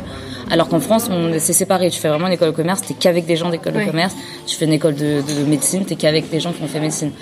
[0.51, 1.91] Alors qu'en France on c'est séparé.
[1.91, 4.15] Tu fais vraiment une école de commerce t'es qu'avec des gens d'école de commerce.
[4.47, 6.81] Tu fais une école de, de, de médecine t'es qu'avec des gens qui ont fait
[6.81, 7.13] médecine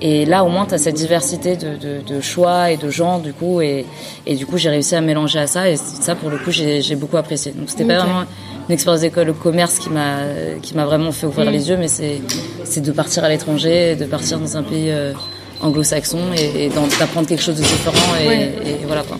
[0.00, 3.18] et là, au moins, tu as cette diversité de, de, de, choix et de gens,
[3.18, 3.86] du coup, et,
[4.26, 6.96] et du coup, j'ai réussi à mélanger à ça, et ça, pour le coup, j'ai
[6.96, 7.52] beaucoup apprécié.
[7.52, 8.24] Donc, c'était pas vraiment
[8.68, 10.20] une expérience d'école de commerce qui m'a
[10.62, 11.52] qui m'a vraiment fait ouvrir mm.
[11.52, 15.12] les yeux, mais c'est de partir à l'étranger, de partir dans un pays euh,
[15.60, 19.18] anglo-saxon et, et d'apprendre quelque chose de différent, et, et voilà quoi.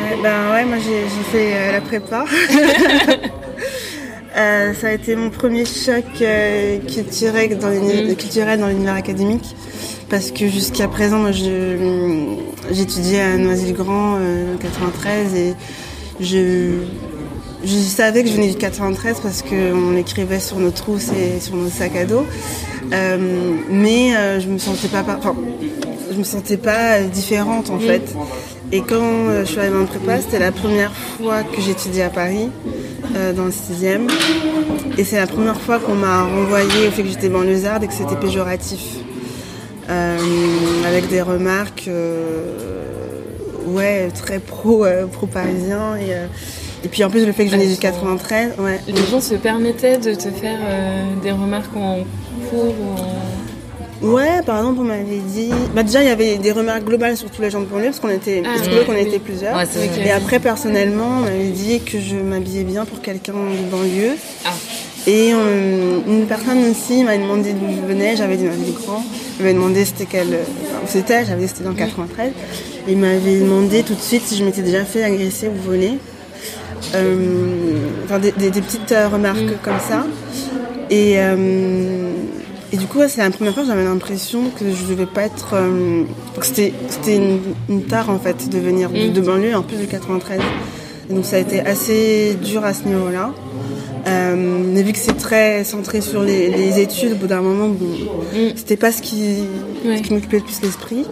[0.00, 2.24] Ouais, ben ouais, moi j'ai fait euh, la prépa.
[4.36, 9.56] Euh, ça a été mon premier choc euh, culturel dans l'univers académique.
[10.10, 15.54] Parce que jusqu'à présent, moi, j'étudiais à Noisy-le-Grand euh, 93 et
[16.20, 16.78] je,
[17.62, 21.56] je savais que je venais du 93 parce qu'on l'écrivait sur nos trousses et sur
[21.56, 22.24] nos sacs à dos,
[22.92, 25.34] euh, mais je me sentais pas, enfin,
[26.10, 28.14] je me sentais pas différente en fait.
[28.72, 32.50] Et quand je suis arrivée en prépa, c'était la première fois que j'étudiais à Paris.
[33.16, 34.06] Euh, dans le sixième.
[34.98, 37.94] Et c'est la première fois qu'on m'a renvoyé au fait que j'étais banlieusarde et que
[37.94, 38.80] c'était péjoratif.
[39.88, 40.18] Euh,
[40.86, 42.52] avec des remarques euh,
[43.66, 45.96] ouais, très pro, pro parisien.
[45.96, 46.10] Et,
[46.84, 48.54] et puis en plus le fait que je venais du 93.
[48.58, 48.80] Ouais.
[48.88, 50.58] Les gens se permettaient de te faire
[51.22, 52.00] des remarques en
[52.50, 53.27] cours ou en...
[54.02, 55.50] Ouais, par exemple, on m'avait dit.
[55.74, 58.00] Bah, déjà, il y avait des remarques globales sur tous les gens de banlieue, parce
[58.00, 59.58] qu'on était, ah, qu'on était plusieurs.
[59.60, 64.16] et après, personnellement, on m'avait dit que je m'habillais bien pour quelqu'un de banlieue.
[64.44, 64.50] Ah.
[65.06, 69.02] Et euh, une personne aussi m'a demandé d'où je venais, j'avais dit du grand.
[69.38, 70.26] Elle m'avait demandé c'était quel.
[70.26, 72.32] Enfin, c'était, j'avais dit c'était dans le 93.
[72.86, 75.98] Et il m'avait demandé tout de suite si je m'étais déjà fait agresser ou voler.
[76.94, 79.58] Euh, enfin, des, petites euh, remarques mm.
[79.62, 80.04] comme ça.
[80.90, 81.14] Et.
[81.16, 82.07] Euh,
[82.72, 85.54] et du coup, c'est la première fois que j'avais l'impression que je devais pas être.
[85.54, 86.04] Euh,
[86.42, 86.72] c'était
[87.08, 90.40] une, une, tare en fait de venir de, de, banlieue, en plus du 93.
[91.10, 93.32] Et donc ça a été assez dur à ce niveau-là.
[94.06, 97.68] Euh, mais vu que c'est très centré sur les, les, études, au bout d'un moment,
[97.68, 98.52] bon, mm.
[98.56, 99.44] c'était pas ce qui,
[99.82, 101.04] qui m'occupait le plus l'esprit.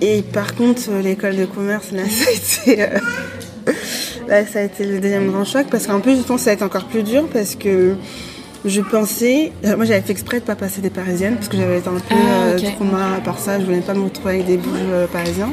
[0.00, 2.82] Et par contre, euh, l'école de commerce, là, ça a été.
[2.82, 3.72] Euh,
[4.28, 6.50] là, ça a été le deuxième grand choc parce qu'en plus, je pense que ça
[6.50, 7.94] a été encore plus dur parce que
[8.64, 11.78] je pensais, euh, moi j'avais fait exprès de pas passer des parisiennes parce que j'avais
[11.78, 14.56] été un peu ah, euh, trauma par ça, je voulais pas me retrouver avec des
[14.58, 15.52] bouges euh, parisiens.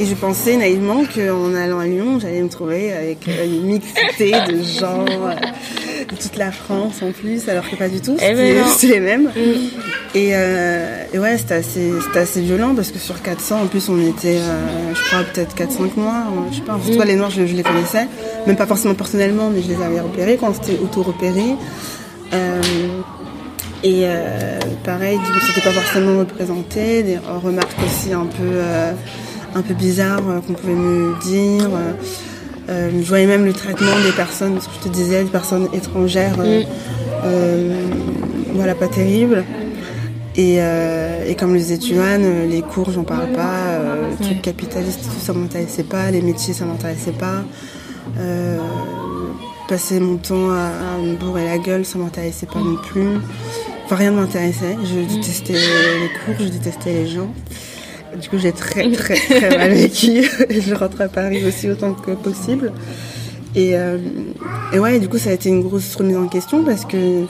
[0.00, 4.62] Et je pensais naïvement qu'en allant à Lyon, j'allais me trouver avec une mixité de
[4.62, 8.94] gens de toute la France en plus, alors que pas du tout, eh ben c'était
[8.94, 9.30] les mêmes.
[9.34, 10.16] Mm.
[10.16, 14.38] Et, et, ouais, c'était assez, assez violent parce que sur 400, en plus on était,
[14.92, 17.08] je crois, peut-être 4-5 mois, je sais pas, en tout cas mm.
[17.08, 18.08] les noirs je, je, les connaissais,
[18.46, 21.54] même pas forcément personnellement, mais je les avais repérés quand c'était auto-repéré.
[22.32, 22.60] Euh,
[23.82, 28.92] et euh, pareil, c'était pas forcément représenté, des remarques aussi un peu, euh,
[29.54, 31.68] un peu bizarres qu'on pouvait me dire.
[32.68, 36.36] je voyais même le traitement des personnes, ce que je te disais, des personnes étrangères,
[36.38, 36.64] mm.
[38.54, 39.44] voilà, pas terrible.
[40.36, 43.78] Et, et, comme le disait Tuan, les cours, j'en parle pas,
[44.10, 47.44] les trucs capitalistes, tout ça m'intéressait pas, les métiers, ça m'intéressait pas
[49.68, 53.18] passer mon temps à, me bourrer la gueule, ça m'intéressait pas non plus.
[53.84, 54.76] Enfin, rien ne m'intéressait.
[54.84, 55.06] Je mm.
[55.06, 57.32] détestais les cours, je détestais les gens.
[58.20, 60.28] Du coup, j'ai très, très, très mal vécu.
[60.50, 62.72] Je rentre à Paris aussi autant que possible.
[63.54, 63.98] Et, euh,
[64.72, 67.24] et ouais, du coup, ça a été une grosse remise en question parce que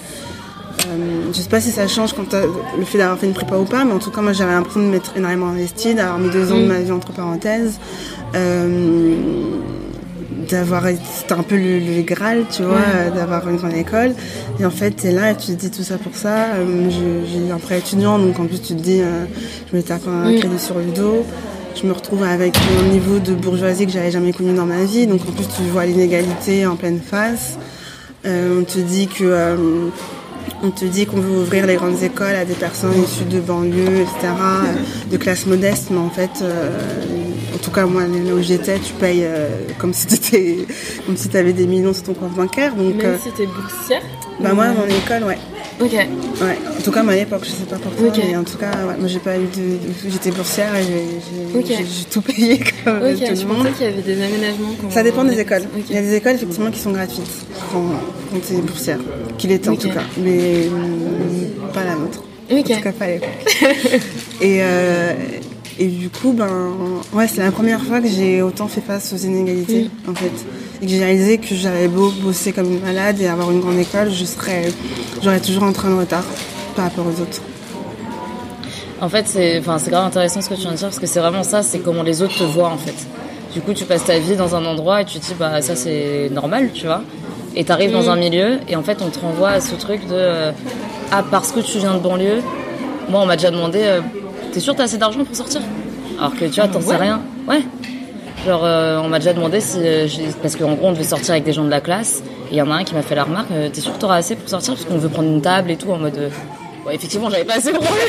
[0.86, 2.34] euh, je sais pas si ça change quand
[2.78, 4.80] le fait d'avoir fait une prépa ou pas, mais en tout cas, moi, j'avais l'impression
[4.80, 6.68] de m'être énormément investie, d'avoir mis deux ans de mm.
[6.68, 7.78] ma vie entre parenthèses.
[8.34, 9.16] Euh,
[10.48, 14.14] d'avoir c'était un peu le, Graal tu vois d'avoir une grande école.
[14.60, 16.54] Et en fait t'es là et tu te dis tout ça pour ça.
[16.54, 19.24] Euh, j'ai un prêt étudiant donc en plus tu te dis euh,
[19.70, 21.24] je me tape un crédit sur le dos.
[21.74, 25.06] Je me retrouve avec un niveau de bourgeoisie que j'avais jamais connu dans ma vie.
[25.06, 27.58] Donc en plus tu vois l'inégalité en pleine face.
[28.24, 29.24] Euh, on te dit que
[30.62, 34.02] on te dit qu'on veut ouvrir les grandes écoles à des personnes issues de banlieues,
[34.02, 34.32] etc.,
[35.10, 36.42] de classe modeste, mais en fait,
[37.56, 40.66] en tout cas, moi, là où j'étais, tu payes euh, comme si tu
[41.06, 42.74] comme si avais des millions sur ton compte bancaire.
[42.74, 44.02] Donc, Même euh, si boursière
[44.40, 45.38] Bah, moi, mon école, ouais.
[45.80, 45.92] Ok.
[45.92, 46.58] Ouais.
[46.78, 48.20] En tout cas, à l'époque, je sais pas pour toi, Ok.
[48.26, 49.78] mais en tout cas, ouais, moi, j'ai pas eu de.
[50.10, 53.66] J'étais boursière et j'ai tout payé comme Ok, tout le monde.
[53.76, 54.74] qu'il y avait des aménagements.
[54.90, 55.62] Ça dépend des écoles.
[55.88, 57.26] Il y a des écoles effectivement qui sont gratuites
[57.72, 57.82] quand,
[58.32, 58.98] quand tu es boursière,
[59.38, 62.22] qu'il était en tout cas, mais hum, pas la nôtre.
[62.50, 63.28] En tout cas pas à l'époque.
[64.40, 65.12] et, euh,
[65.78, 66.48] et du coup, ben,
[67.12, 70.30] ouais, c'est la première fois que j'ai autant fait face aux inégalités en fait.
[70.82, 73.78] Et que j'ai réalisé que j'avais beau bosser comme une malade et avoir une grande
[73.78, 74.68] école, je serais,
[75.22, 76.24] j'aurais toujours un train de retard
[76.74, 77.40] par rapport aux autres.
[79.00, 81.06] En fait, c'est enfin, c'est grave intéressant ce que tu viens de dire parce que
[81.06, 82.94] c'est vraiment ça, c'est comment les autres te voient en fait.
[83.52, 85.76] Du coup, tu passes ta vie dans un endroit et tu te dis, bah ça
[85.76, 87.02] c'est normal, tu vois.
[87.54, 90.12] Et t'arrives dans un milieu et en fait, on te renvoie à ce truc de,
[90.12, 90.52] euh,
[91.10, 92.42] ah, parce que tu viens de banlieue,
[93.08, 94.00] moi on m'a déjà demandé, euh,
[94.52, 95.62] t'es sûr t'as assez d'argent pour sortir?
[96.18, 97.22] Alors que tu vois, t'en sais rien.
[97.48, 97.62] Ouais.
[98.46, 99.78] Genre, euh, on m'a déjà demandé si.
[99.82, 100.06] euh,
[100.40, 102.22] parce qu'en gros, on devait sortir avec des gens de la classe.
[102.50, 103.98] Et il y en a un qui m'a fait la remarque euh, T'es sûr que
[103.98, 106.30] t'auras assez pour sortir Parce qu'on veut prendre une table et tout en mode.
[106.92, 107.98] effectivement, j'avais pas assez pour prendre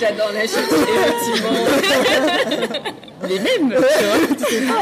[0.00, 1.50] J'adore la chute, effectivement.
[3.28, 3.74] les mêmes,
[4.48, 4.76] tu vois.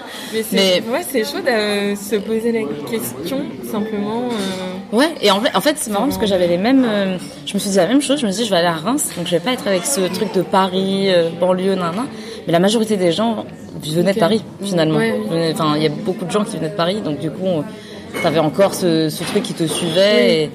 [0.32, 3.38] Mais c'est Mais- ouais, c'est chaud de se poser la question
[3.70, 4.24] simplement.
[4.30, 6.84] euh, Ouais, et en fait, en fait c'est marrant parce que j'avais les mêmes.
[6.84, 7.16] euh,
[7.46, 8.20] je me suis dit la même chose.
[8.20, 9.84] Je me suis dit, je vais aller à Reims, donc je vais pas être avec
[9.86, 12.06] ce truc de Paris, euh, banlieue, nan, nan.
[12.46, 13.44] Mais la majorité des gens
[13.82, 14.96] venaient de Paris, finalement.
[14.98, 15.28] Ouais, oui.
[15.30, 17.62] Venaient- Enfin, il y a beaucoup de gens qui venaient de Paris, donc du coup,
[18.22, 20.44] t'avais encore ce, ce truc qui te suivait.
[20.44, 20.50] Et,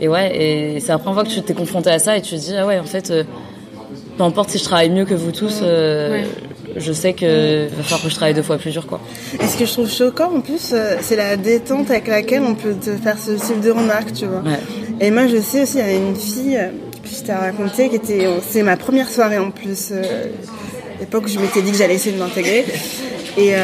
[0.00, 0.36] et ouais,
[0.76, 2.54] et c'est la première fois que tu t'es confronté à ça et tu te dis,
[2.56, 3.12] ah ouais, en fait,
[4.16, 6.24] peu importe si je travaille mieux que vous tous, Ouais.
[6.78, 9.00] Je sais que va falloir que je travaille deux fois plus dur, quoi.
[9.42, 12.54] Et ce que je trouve choquant en plus, euh, c'est la détente avec laquelle on
[12.54, 14.40] peut te faire ce type de remarques, tu vois.
[14.40, 14.58] Ouais.
[15.00, 16.68] Et moi, je sais aussi, il y avait une fille euh,
[17.02, 18.26] que je t'ai raconté qui était.
[18.48, 19.88] C'est ma première soirée en plus.
[19.92, 20.24] euh,
[21.00, 22.64] l'époque où je m'étais dit que j'allais essayer de m'intégrer.
[23.36, 23.58] Et, euh,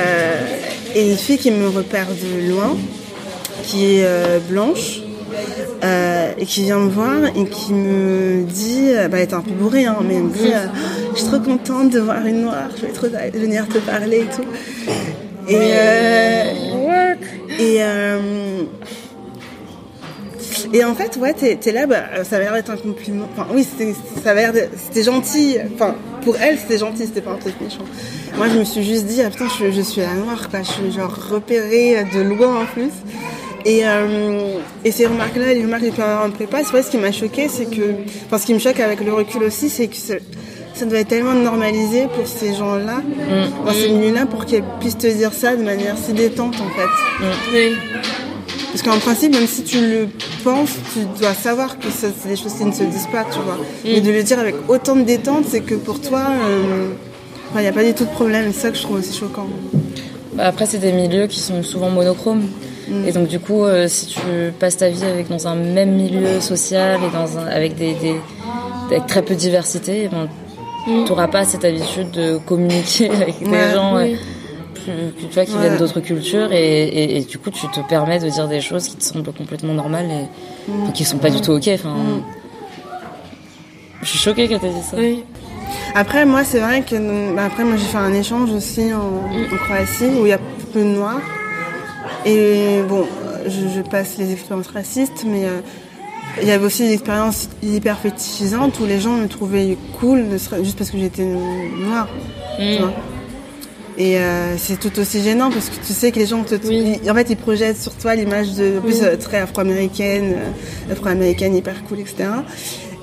[0.94, 2.76] et une fille qui me repère de loin,
[3.64, 5.00] qui est euh, blanche.
[5.82, 9.40] Euh, et qui vient me voir et qui me dit, euh, bah elle était un
[9.42, 10.66] peu bourrée, hein, mais elle me dit, euh,
[11.14, 14.34] je suis trop contente de voir une noire, je vais trop venir te parler et
[14.34, 14.44] tout.
[15.48, 16.44] Et, euh,
[17.58, 17.80] et,
[20.72, 23.28] et en fait, ouais, t'es es là, bah, ça avait l'air d'être un compliment.
[23.36, 23.94] Enfin, oui, c'était-
[24.24, 25.56] ça avait l'air de- C'était gentil.
[25.74, 27.84] Enfin, pour elle, c'était gentil, c'était pas un truc méchant.
[28.36, 30.60] Moi, je me suis juste dit, ah putain, je, je suis la noire, quoi.
[30.62, 32.90] Je suis genre repérée de loin en plus.
[33.64, 36.98] Et, euh, et ces remarques-là, les remarques les plus en prépa, c'est vrai, ce qui
[36.98, 37.94] m'a choqué, c'est que.
[38.26, 40.14] Enfin, ce qui me choque avec le recul aussi, c'est que ça,
[40.74, 43.00] ça doit être tellement normalisé pour ces gens-là,
[43.64, 47.24] dans ces milieux-là, pour qu'ils puissent te dire ça de manière si détente, en fait.
[47.52, 47.72] Oui.
[48.74, 50.08] Parce qu'en principe, même si tu le
[50.42, 53.38] penses, tu dois savoir que ça, c'est des choses qui ne se disent pas, tu
[53.38, 53.58] vois.
[53.84, 56.88] Mais de le dire avec autant de détente, c'est que pour toi, euh,
[57.54, 58.50] il n'y a pas du tout de problème.
[58.52, 59.46] C'est ça que je trouve aussi choquant.
[60.32, 62.48] Bah, après, c'est des milieux qui sont souvent monochromes.
[63.06, 64.18] Et donc, du coup, euh, si tu
[64.58, 68.16] passes ta vie avec dans un même milieu social et dans un, avec des, des
[68.90, 70.28] avec très peu de diversité, eh ben,
[70.86, 74.16] tu n'auras pas cette habitude de communiquer avec des Ouais, gens oui.
[74.88, 75.60] euh, plus, tu vois, qui Ouais.
[75.60, 78.86] viennent d'autres cultures et, et, et du coup, tu te permets de dire des choses
[78.88, 81.68] qui te semblent complètement normales et enfin, qui sont pas du tout ok.
[81.72, 81.94] Enfin,
[84.02, 84.96] je suis choquée que tu dit ça.
[84.98, 85.24] Oui.
[85.94, 87.34] Après, moi, c'est vrai que.
[87.34, 90.38] bah, après, moi, j'ai fait un échange aussi en, en Croatie où il y a
[90.72, 91.20] peu de noirs.
[92.26, 93.06] Et bon,
[93.46, 95.60] je, je passe les expériences racistes, mais euh,
[96.40, 100.24] il y avait aussi des expériences hyper fétichisantes où les gens me trouvaient cool
[100.62, 102.08] juste parce que j'étais noire.
[102.58, 102.92] tu vois.
[103.96, 106.98] Et euh, c'est tout aussi gênant parce que tu sais que les gens te, Oui.
[107.04, 110.34] ils- en fait, ils projettent sur toi l'image de, en plus, euh, très afro-américaine,
[110.90, 112.24] afro-américaine hyper cool, etc.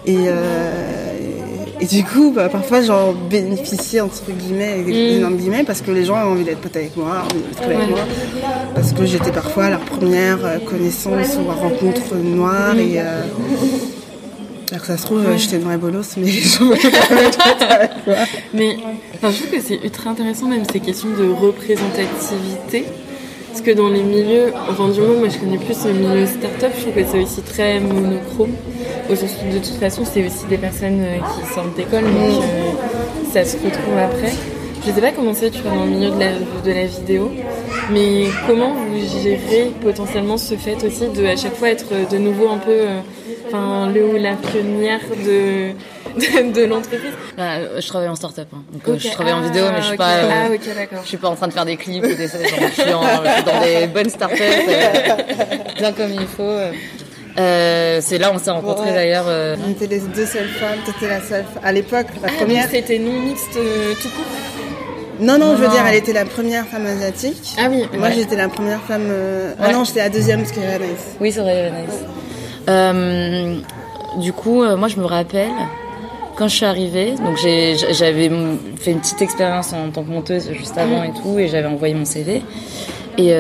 [0.05, 1.13] Et, euh,
[1.81, 6.15] et, du coup, bah, parfois, j'en bénéficiais entre guillemets, énormes guillemets, parce que les gens
[6.15, 7.23] ont envie d'être potes avec moi,
[7.67, 7.99] moi,
[8.75, 13.23] parce que j'étais parfois leur première euh, connaissance ou rencontre noire et euh,
[14.71, 16.55] alors que ça se trouve, j'étais une vraie bolos, mais les
[17.59, 18.15] avec moi.
[18.53, 18.77] Mais
[19.15, 22.85] enfin, je trouve que c'est ultra intéressant même ces questions de représentativité.
[23.49, 26.71] Parce que dans les milieux, enfin du moins moi je connais plus le milieu start-up,
[26.73, 28.53] je trouve que c'est aussi très monochrome.
[29.11, 32.43] Au sens où de toute façon c'est aussi des personnes euh, qui sortent d'école, donc
[32.43, 32.71] euh,
[33.33, 34.31] ça se retrouve après.
[34.85, 37.31] Je sais pas comment c'est, tu vois, dans le milieu de la, de la vidéo,
[37.91, 42.49] mais comment vous gérez potentiellement ce fait aussi de à chaque fois être de nouveau
[42.49, 45.71] un peu, euh, le ou la pionnière de,
[46.19, 47.11] de, de l'entreprise?
[47.37, 48.63] Bah, euh, je travaille en start-up, hein.
[48.73, 50.15] donc euh, je travaille en vidéo, mais je suis Ah, pas.
[50.15, 50.57] euh,
[50.93, 50.97] Ah.
[51.03, 52.27] Je suis pas en train de faire des clips ou des je,
[52.81, 55.15] suis en- je suis dans des bonnes startups, euh,
[55.77, 56.43] bien comme il faut.
[57.37, 57.99] Euh.
[58.01, 58.93] C'est là où on s'est rencontrés Ouais.
[58.93, 59.25] d'ailleurs.
[59.27, 61.45] euh, On était les deux seules femmes, t'étais la seule.
[61.63, 62.67] À l'époque, la Ah, première.
[62.69, 64.25] c'était non mixte euh, tout court
[65.19, 67.53] Non, non, Non, je veux dire, elle était la première femme asiatique.
[67.59, 68.13] Ah oui, Moi, Ouais.
[68.15, 69.05] j'étais la première femme.
[69.09, 69.73] euh, Ah Ouais.
[69.73, 71.15] non, j'étais la deuxième parce qu'elle est nice.
[71.19, 72.01] Oui, c'est vrai, nice.
[74.19, 75.49] Du coup, moi, je me rappelle
[76.37, 78.29] quand je suis arrivée, donc j'avais
[78.77, 81.93] fait une petite expérience en tant que monteuse juste avant et tout, et j'avais envoyé
[81.93, 82.41] mon CV.
[83.17, 83.31] Et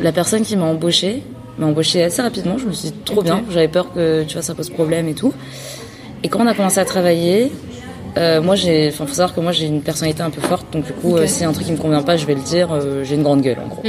[0.00, 1.22] la personne qui m'a embauchée
[1.60, 2.58] m'a embauchée assez rapidement.
[2.58, 3.42] Je me suis dit trop bien.
[3.50, 5.32] J'avais peur que tu vois ça pose problème et tout.
[6.22, 7.50] Et quand on a commencé à travailler,
[8.18, 10.84] euh, moi j'ai, enfin faut savoir que moi j'ai une personnalité un peu forte, donc
[10.84, 12.68] du coup euh, si un truc qui me convient pas, je vais le dire.
[12.72, 13.82] euh, j'ai une grande gueule en gros.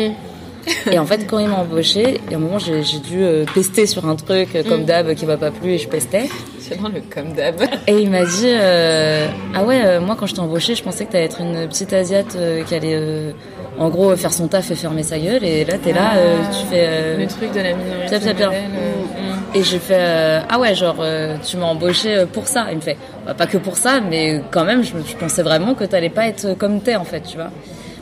[0.91, 4.07] Et en fait, quand il m'a embauché, à un moment, j'ai dû euh, tester sur
[4.07, 6.29] un truc euh, comme d'hab qui m'a pas plu et je pestais.
[6.59, 7.55] C'est dans le comme d'hab.
[7.87, 11.05] Et il m'a dit euh, Ah ouais, euh, moi quand je t'ai embauché, je pensais
[11.05, 13.31] que t'allais être une petite Asiate euh, qui allait euh,
[13.79, 15.43] en gros faire son taf et fermer sa gueule.
[15.43, 16.85] Et là, t'es là, euh, tu fais.
[16.87, 18.15] euh, Le truc de la minorité.
[18.15, 22.67] Euh, Et j'ai fait euh, ah ouais genre euh, tu m'as embauché euh, pour ça.
[22.71, 25.83] Il me fait bah, pas que pour ça mais quand même je, pensais vraiment que
[25.83, 27.49] t'allais pas être comme t'es en fait tu vois.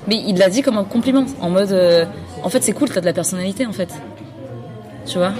[0.07, 2.05] Mais il l'a dit comme un compliment en mode euh,
[2.43, 3.89] en fait c'est cool t'as de la personnalité en fait
[5.05, 5.33] tu vois?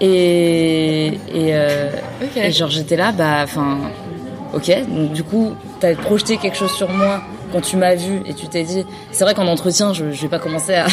[0.00, 1.90] Et et, euh,
[2.36, 3.78] et genre j'étais là bah enfin
[4.54, 7.22] ok donc du coup t'as projeté quelque chose sur moi
[7.52, 10.28] quand tu m'as vu et tu t'es dit c'est vrai qu'en entretien je, je vais
[10.28, 10.86] pas commencer à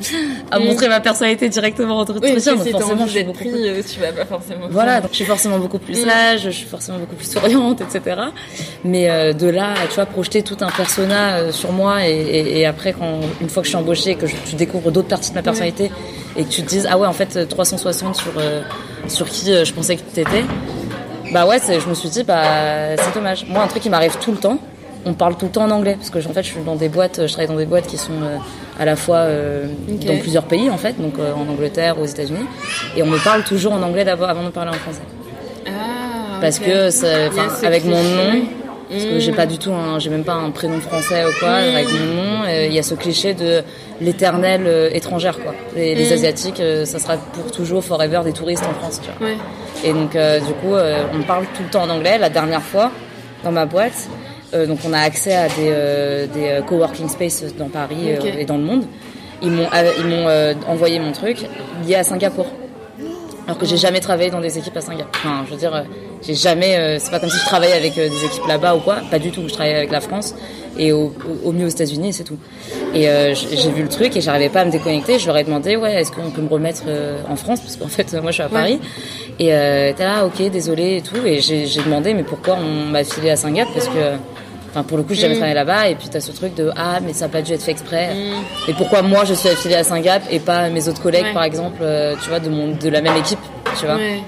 [0.50, 3.82] à montrer ma personnalité directement en Oui, que donc forcément je suis beaucoup pris, euh,
[3.82, 4.66] tu vas pas forcément.
[4.70, 6.08] voilà, donc je suis forcément beaucoup plus Mm.
[6.08, 8.16] sage, je suis forcément beaucoup plus souriante, etc.
[8.84, 12.58] Mais euh, de là, tu vois, projeter tout un persona euh, sur moi et, et,
[12.60, 15.08] et après, quand une fois que je suis embauchée, et que je, tu découvres d'autres
[15.08, 15.90] parties de ma personnalité
[16.36, 18.62] et que tu te dises ah ouais, en fait, euh, 360 sur euh,
[19.08, 20.44] sur qui je pensais que t'étais,
[21.32, 23.46] bah ouais, je me suis dit bah c'est dommage.
[23.48, 24.58] Moi, un truc qui m'arrive tout le temps.
[25.08, 26.88] On parle tout le temps en anglais parce que en fait je suis dans des
[26.88, 28.36] boîtes, je travaille dans des boîtes qui sont euh,
[28.78, 32.44] à la fois euh, dans plusieurs pays en fait, donc euh, en Angleterre, aux États-Unis,
[32.96, 35.02] et on me parle toujours en anglais d'abord avant de parler en français
[35.66, 37.06] Ah, parce que ça-
[37.64, 38.40] avec mon nom
[38.90, 39.36] parce que j'ai Mm.
[39.36, 41.74] pas du tout j'ai même pas un prénom français ou quoi Mm.
[41.76, 43.62] avec mon nom il y a ce cliché de
[44.00, 46.12] l'éternelle étrangère quoi les, les Mm.
[46.12, 49.36] asiatiques ça sera pour toujours forever des touristes en France tu vois Ouais.
[49.84, 50.12] et donc
[50.48, 50.74] du coup
[51.18, 52.90] on parle tout le temps en anglais la dernière fois
[53.44, 54.08] dans ma boîte
[54.52, 58.44] donc on a accès à des euh, des euh, coworking spaces dans Paris euh, et
[58.44, 58.84] dans le monde
[59.42, 61.38] ils m'ont euh, ils m'ont euh, envoyé mon truc
[61.86, 62.46] lié à Singapour
[63.46, 65.12] alors que j'ai jamais travaillé dans des équipes à Singapour.
[65.14, 65.82] Enfin, je veux dire, euh,
[66.20, 66.76] j'ai jamais.
[66.78, 68.96] euh, c'est pas comme si je travaillais avec euh, des équipes là-bas ou quoi.
[69.08, 69.42] Pas du tout.
[69.46, 70.34] Je travaillais avec la France
[70.76, 71.12] et au,
[71.52, 72.38] mieux aux États-Unis, et c'est tout.
[72.92, 75.20] Et euh, j'ai vu le truc et j'arrivais pas à me déconnecter.
[75.20, 77.60] Je leur ai demandé, ouais, est-ce qu'on peut me remettre euh, en France?
[77.60, 78.80] Parce qu'en fait, euh, moi, je suis à Paris.
[79.38, 81.24] Et euh, t'es là, ok, désolé et tout.
[81.24, 83.74] Et j'ai j'ai demandé, mais pourquoi on m'a filé à Singapour?
[83.74, 84.16] Parce que.
[84.76, 85.38] Enfin, pour le coup, j'ai jamais Mm.
[85.38, 87.62] travaillé là-bas, et puis t'as ce truc de ah, mais ça a pas dû être
[87.62, 88.10] fait exprès.
[88.68, 91.32] Et pourquoi moi je suis affiliée à Singapour et pas mes autres collègues, Ouais.
[91.32, 93.38] par exemple, euh, tu vois, de mon de la même équipe,
[93.80, 93.94] tu vois.
[93.96, 94.20] Ouais.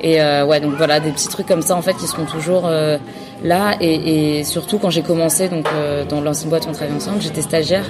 [0.00, 2.64] Et euh, ouais, donc voilà, des petits trucs comme ça en fait qui seront toujours
[2.66, 2.98] euh,
[3.44, 3.76] là.
[3.80, 7.22] Et, et surtout quand j'ai commencé donc euh, dans l'ancienne boîte où on travaillait ensemble,
[7.22, 7.84] j'étais stagiaire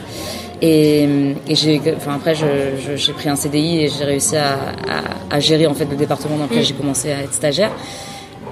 [0.61, 1.05] et,
[1.49, 5.67] et j'ai, enfin après j'ai pris un CDI et j'ai réussi à, à, à gérer
[5.67, 6.65] en fait le département dans lequel Mm.
[6.65, 7.71] j'ai commencé à être stagiaire.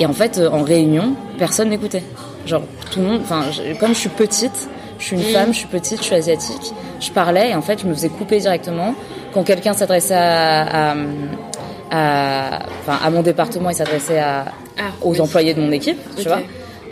[0.00, 2.02] Et en fait, en réunion, personne n'écoutait.
[2.46, 3.44] Genre tout le monde, enfin
[3.80, 4.68] comme je suis petite.
[4.98, 5.32] Je suis une Mm.
[5.34, 6.72] femme, je suis petite, je suis asiatique.
[7.00, 8.94] Je parlais et en fait, je me faisais couper directement.
[9.34, 10.94] Quand quelqu'un s'adressait à, à,
[11.90, 14.44] à, enfin, à mon département, il s'adressait à,
[14.78, 15.20] Ah, aux oui.
[15.20, 16.40] employés de mon équipe, tu vois.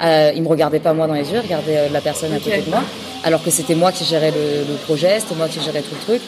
[0.02, 2.38] Euh, il me regardait pas moi dans les yeux, il regardait euh, la personne à
[2.38, 2.82] côté de moi,
[3.22, 6.00] alors que c'était moi qui gérais le, le projet, c'était moi qui gérais tout le
[6.00, 6.22] truc.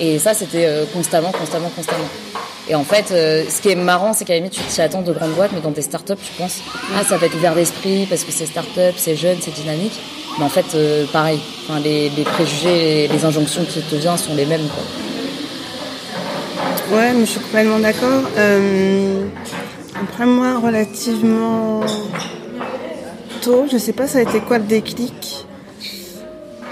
[0.00, 2.04] Et ça, c'était euh, constamment, constamment, constamment.
[2.68, 5.02] Et en fait, euh, ce qui est marrant, c'est qu'à la limite, tu t'y attends
[5.02, 6.60] de grandes boîtes, mais dans des startups, tu penses,
[6.96, 10.00] ah, ça va être ouvert d'esprit parce que c'est startup, c'est jeune, c'est dynamique.
[10.38, 11.40] Mais en fait, euh, pareil.
[11.68, 14.66] Enfin, les, les préjugés, les injonctions qui te viennent sont les mêmes.
[14.68, 14.82] Quoi.
[16.96, 18.22] Ouais, mais je suis complètement d'accord.
[18.38, 19.26] Euh,
[20.02, 21.80] après moi, relativement
[23.42, 25.46] tôt, je sais pas ça a été quoi le déclic,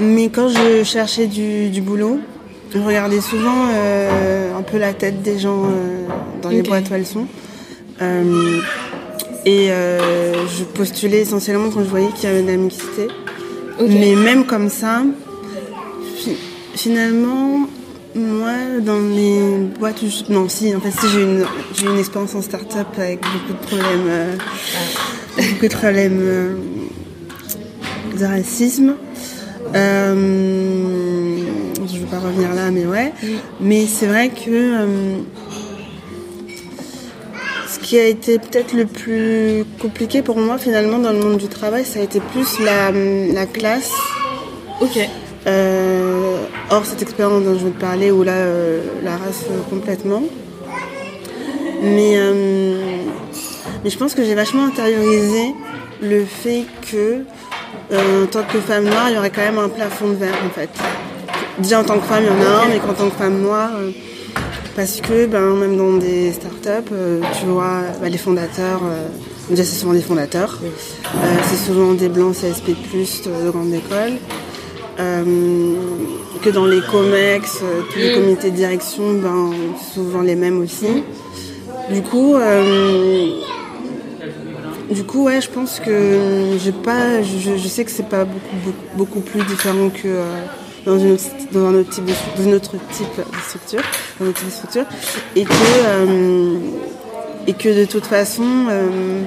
[0.00, 2.18] mais quand je cherchais du, du boulot,
[2.74, 6.06] je regardais souvent euh, un peu la tête des gens euh,
[6.40, 7.26] dans les boîtes où elles sont.
[8.00, 8.60] Euh,
[9.44, 13.08] et je postulais essentiellement quand je voyais qu'il y avait de la mixité.
[13.80, 15.02] Mais même comme ça,
[16.16, 16.36] fi-
[16.74, 17.66] finalement,
[18.14, 19.40] moi, dans les
[19.78, 20.32] boîtes où je...
[20.32, 23.52] Non, si, en fait, si, j'ai eu une, j'ai une expérience en start-up avec beaucoup
[23.52, 24.34] de problèmes, euh,
[25.36, 26.20] beaucoup de problèmes
[28.20, 28.94] de racisme.
[29.74, 31.11] Euh,
[32.12, 33.12] pas revenir là, mais ouais.
[33.60, 35.16] Mais c'est vrai que euh,
[37.68, 41.48] ce qui a été peut-être le plus compliqué pour moi, finalement, dans le monde du
[41.48, 43.92] travail, ça a été plus la, la classe.
[44.80, 44.98] Ok.
[45.46, 46.36] Euh,
[46.70, 50.22] hors cette expérience dont je vais te parler, où là, euh, la race complètement.
[51.82, 52.16] Mais,
[53.82, 55.52] mais je pense que j'ai vachement intériorisé
[56.00, 57.24] le fait que
[57.92, 60.38] euh, en tant que femme noire, il y aurait quand même un plafond de verre
[60.46, 60.70] en fait.
[61.62, 63.40] Déjà en tant que femme, il y en a un, mais qu'en tant que femme
[63.40, 63.92] noire, euh,
[64.74, 69.06] parce que ben, même dans des startups, euh, tu vois, bah, les fondateurs, euh,
[69.48, 70.58] déjà c'est souvent des fondateurs,
[71.48, 72.74] c'est souvent des blancs CSP+,
[73.26, 74.14] de grande école.
[76.42, 77.58] Que dans les COMEX,
[77.92, 79.50] tous les comités de direction, ben,
[79.94, 81.04] souvent les mêmes aussi.
[81.92, 82.34] Du coup,
[84.90, 88.56] du coup, ouais, je pense que j'ai pas, je, je sais que c'est pas beaucoup,
[88.64, 90.44] beaucoup, beaucoup plus différent que euh,
[90.86, 91.16] dans, une
[91.52, 93.82] dans un autre type de, dans une autre type de structure,
[94.20, 94.84] dans type de structure,
[95.36, 95.52] et que
[95.86, 96.56] euh,
[97.46, 99.22] et que de toute façon, euh,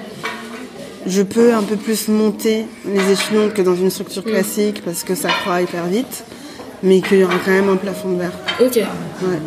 [1.06, 5.16] je peux un peu plus monter les échelons que dans une structure classique parce que
[5.16, 6.24] ça croît hyper vite,
[6.84, 8.32] mais qu'il y aura quand même un plafond de verre.
[8.60, 8.76] Ok.
[8.78, 9.42] Ouais.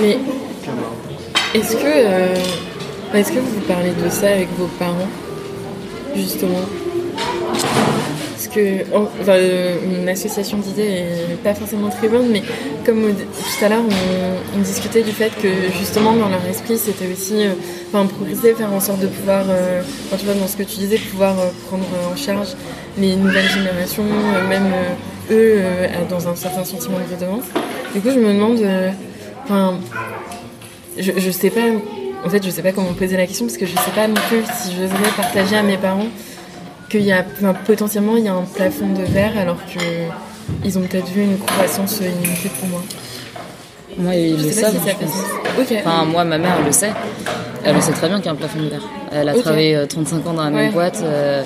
[0.00, 0.18] Mais
[1.54, 2.34] est-ce que euh,
[3.14, 5.08] est-ce que vous parlez de ça avec vos parents
[6.14, 6.60] justement?
[8.40, 12.42] Parce que en- enfin, euh, une association d'idées est pas forcément très bonne, mais
[12.86, 13.82] comme tout à l'heure
[14.56, 17.52] on, discutait du fait que justement dans leur esprit c'était aussi euh,
[17.92, 18.08] enfin
[18.56, 21.38] faire en sorte de pouvoir, euh, enfin, tu vois dans ce que tu disais, pouvoir
[21.38, 22.54] euh, prendre en charge
[22.96, 24.72] les nouvelles générations, euh, même
[25.30, 25.58] eux
[26.08, 27.44] dans un certain sentiment de redevance.
[27.94, 28.60] Du coup je me demande,
[29.44, 29.74] enfin
[30.98, 31.68] je, je sais pas,
[32.24, 34.14] en fait, je sais pas comment poser la question parce que je sais pas non
[34.30, 36.08] plus si j'oserais partager à mes parents
[36.90, 39.80] qu'il y a enfin, potentiellement il y a un plafond de verre alors que
[40.64, 42.82] ils ont peut-être vu une croissance illimitée pour moi.
[43.98, 44.72] Moi, ils Je le savent.
[44.72, 45.80] si je pense.
[45.84, 46.90] Enfin, moi, ma mère, elle le sait.
[47.64, 48.82] Elle le sait très bien qu'il y a un plafond de verre.
[49.12, 50.72] Elle a travaillé euh, 35 ans dans la même Ouais.
[50.72, 51.42] boîte euh,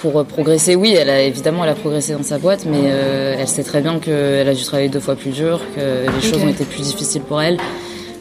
[0.00, 0.74] pour euh, progresser.
[0.74, 3.80] Oui, elle a évidemment, elle a progressé dans sa boîte, mais euh, elle sait très
[3.82, 6.82] bien qu'elle a dû travailler deux fois plus dur, que les choses ont été plus
[6.82, 7.58] difficiles pour elle,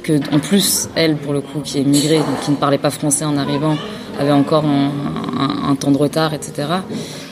[0.03, 2.91] que en plus, elle, pour le coup, qui est migrée, donc qui ne parlait pas
[2.91, 3.75] français en arrivant,
[4.19, 4.91] avait encore un,
[5.39, 6.67] un- un temps de retard, etc.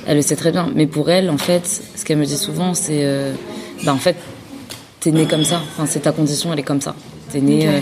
[0.05, 0.69] Elle le sait très bien.
[0.75, 3.33] Mais pour elle, en fait, ce qu'elle me dit souvent, c'est, euh,
[3.85, 4.15] bah, en fait,
[4.99, 5.61] t'es né comme ça.
[5.73, 6.95] Enfin, c'est ta condition, elle est comme ça.
[7.31, 7.73] T'es né, Ok.
[7.73, 7.79] euh,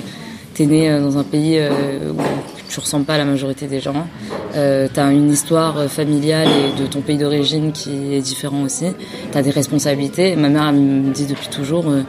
[0.53, 2.21] t'es né euh, dans un pays euh, où
[2.69, 4.07] tu ressembles pas à la majorité des gens.
[4.55, 8.85] Euh, t'as une histoire euh, familiale et de ton pays d'origine qui est différent aussi.
[9.31, 10.35] T'as des responsabilités.
[10.35, 11.89] Ma mère elle me dit depuis toujours.
[11.89, 12.03] euh,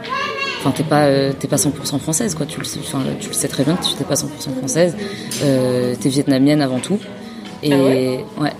[0.65, 2.45] Enfin, t'es pas, euh, t'es pas 100% française, quoi.
[2.45, 2.79] Tu le sais,
[3.19, 4.27] tu le sais très bien que tu t'es pas 100%
[4.59, 4.95] française.
[5.43, 6.99] Euh, t'es vietnamienne avant tout.
[7.61, 8.53] Et Ah ouais?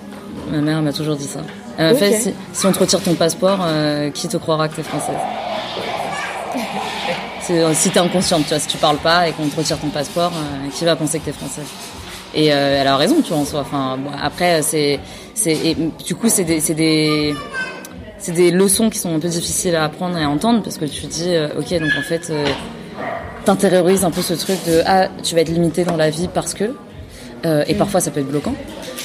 [0.52, 1.40] Ma mère m'a toujours dit ça.
[1.78, 2.00] Elle m'a Ok.
[2.00, 5.16] fait si, si on te retire ton passeport, euh, qui te croira que t'es française?
[7.50, 9.90] Euh, si t'es inconsciente, tu vois, si tu parles pas et qu'on te retire ton
[9.90, 11.66] passeport, euh, qui va penser que t'es française?
[12.34, 13.60] Et euh, elle a raison, tu vois, en soi.
[13.60, 14.98] Enfin, bon, après, c'est,
[15.36, 15.76] c'est,
[16.06, 17.36] du coup, c'est des, c'est des,
[18.24, 20.86] c'est des leçons qui sont un peu difficiles à apprendre et à entendre parce que
[20.86, 22.46] tu dis, euh, ok, donc en fait, euh,
[23.44, 26.54] t'intériorises un peu ce truc de, ah, tu vas être limité dans la vie parce
[26.54, 26.74] que,
[27.46, 28.56] euh, et parfois ça peut être bloquant.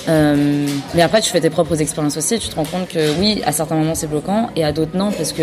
[0.09, 3.19] Euh, mais après, tu fais tes propres expériences aussi et tu te rends compte que
[3.19, 5.43] oui, à certains moments c'est bloquant et à d'autres non, parce que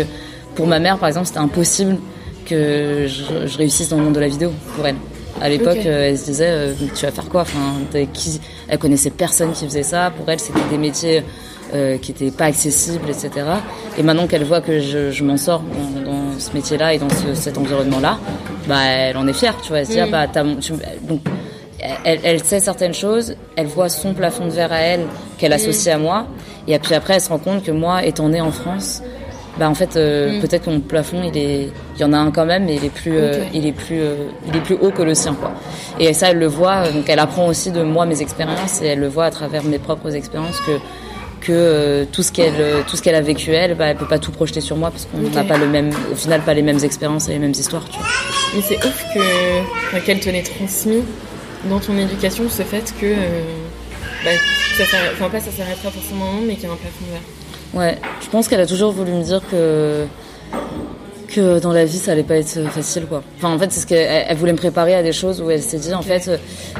[0.54, 1.98] pour ma mère, par exemple, c'était impossible
[2.46, 4.96] que je, je réussisse dans le monde de la vidéo pour elle.
[5.40, 7.42] À l'époque, euh, elle se disait, euh, tu vas faire quoi?
[7.42, 7.58] Enfin,
[8.14, 8.40] qui?
[8.68, 10.10] Elle connaissait personne qui faisait ça.
[10.16, 11.22] Pour elle, c'était des métiers
[11.74, 13.30] euh, qui étaient pas accessibles, etc.
[13.98, 17.08] Et maintenant qu'elle voit que je, je m'en sors dans, dans ce métier-là et dans
[17.10, 18.18] ce- cet environnement-là,
[18.68, 19.80] bah, elle en est fière, tu vois.
[19.80, 21.20] Elle se dit, ah, bah, t'as mon- tu- donc,
[22.04, 25.06] elle, elle sait certaines choses, elle voit son plafond de verre à elle
[25.38, 26.26] qu'elle associe à moi,
[26.66, 29.02] et puis après elle se rend compte que moi, étant née en France,
[29.58, 32.30] bah en fait euh, peut-être que mon plafond il est, il y en a un
[32.30, 34.14] quand même, mais il est plus, euh, il est plus, euh,
[34.48, 35.52] il est plus haut que le sien quoi.
[36.00, 39.00] Et ça elle le voit, donc elle apprend aussi de moi mes expériences et elle
[39.00, 40.72] le voit à travers mes propres expériences que
[41.46, 44.08] que euh, tout ce qu'elle euh, tout ce qu'elle a vécu elle, bah, elle peut
[44.08, 46.62] pas tout projeter sur moi parce qu'on n'a pas le même, au final pas les
[46.62, 48.06] mêmes expériences et les mêmes histoires, tu vois.
[48.54, 49.20] Mais c'est ouf que
[49.88, 51.02] enfin, qu'elle te l'ait transmis
[51.70, 53.42] dans ton éducation ce fait que euh,
[54.24, 54.30] bah,
[54.78, 57.04] ça s'arrête- enfin pas ça s'arrêtera forcément un moment, mais qu'il y a un plafond
[57.12, 57.20] verre.
[57.80, 60.06] Ouais, je pense qu'elle a toujours voulu me dire que
[61.28, 63.22] que dans la vie ça allait pas être facile quoi.
[63.36, 65.62] Enfin en fait c'est ce qu'elle elle- voulait me préparer à des choses où elle
[65.62, 66.36] s'est dit en fait euh,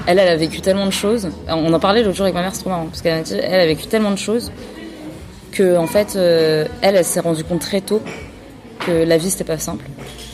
[0.07, 1.29] elle elle a vécu tellement de choses.
[1.49, 3.35] On en parlait l'autre jour avec ma mère, c'est trop marrant parce qu'elle m'a dit
[3.43, 4.53] elle a vécu tellement de choses
[5.53, 8.01] que en fait euh, elle elle s'est rendue compte très tôt
[8.87, 9.85] que la vie c'était pas simple.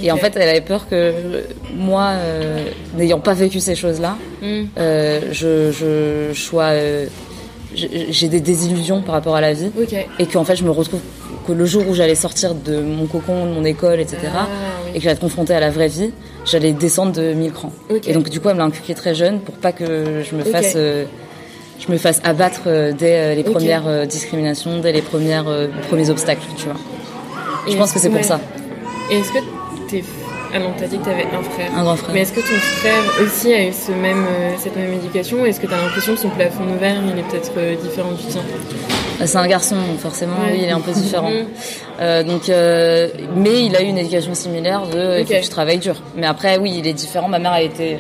[0.03, 1.41] Et en fait elle avait peur que euh,
[1.75, 2.65] moi euh,
[2.97, 4.65] n'ayant pas vécu ces choses-là, Mm.
[4.79, 7.07] euh, je je sois euh,
[7.75, 9.95] j'ai des désillusions par rapport à la vie Ok.
[10.19, 11.01] et qu'en fait je me retrouve
[11.47, 14.19] que le jour où j'allais sortir de mon cocon, de mon école, etc.
[14.35, 14.47] Ah,
[14.91, 16.13] et que j'allais être confrontée à la vraie vie,
[16.45, 17.73] j'allais descendre de 1000 crans.
[18.07, 20.45] Et donc du coup elle me l'a inculqué très jeune pour pas que je me
[20.45, 21.05] fasse euh,
[21.85, 25.47] je me fasse abattre euh, dès euh, les premières discriminations, dès les premières
[25.89, 26.77] premiers obstacles, tu vois.
[27.69, 28.41] Je pense que c'est pour ça.
[29.11, 29.39] Et est-ce que
[29.89, 30.05] t'es
[30.55, 31.71] ah non t'as dit que t'avais un frère.
[31.77, 32.11] Un grand frère.
[32.15, 32.47] Mais est-ce que ton
[32.81, 36.15] frère aussi a eu ce même, euh, cette même éducation est-ce que tu as l'impression
[36.15, 38.43] que son plafond de verre il est peut-être euh, différent du tien?
[39.19, 40.53] Bah, c'est un garçon, forcément, Ouais.
[40.53, 41.31] oui, il est un peu différent.
[41.31, 41.47] Mhm.
[42.01, 45.39] Euh, donc, euh, mais il a eu une éducation similaire de il faut Ok.
[45.41, 45.95] que je travaille dur.
[46.17, 47.29] Mais après, oui, il est différent.
[47.29, 47.99] Ma mère a été,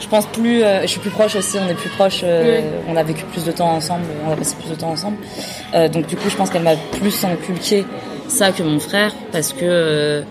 [0.00, 1.56] je pense plus, euh, je suis plus proche aussi.
[1.64, 2.22] On est plus proche.
[2.24, 2.64] Ouais.
[2.88, 4.04] On a vécu plus de temps ensemble.
[4.28, 5.16] On a passé plus de temps ensemble.
[5.92, 7.84] Donc du coup, je pense qu'elle m'a plus inculqué
[8.28, 10.22] ça que mon frère parce que.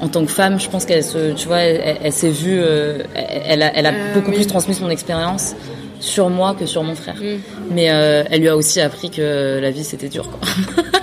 [0.00, 3.02] Euh, en tant que femme, je pense qu'elle se, tu vois, elle, s'est vue, euh,
[3.14, 4.36] elle, a, elle a Ah, beaucoup oui.
[4.36, 5.54] plus transmis son expérience
[6.00, 7.16] sur moi que sur mon frère.
[7.16, 7.38] Mm.
[7.70, 10.28] Mais euh, elle lui a aussi appris que la vie c'était dur.
[10.30, 10.40] Quoi.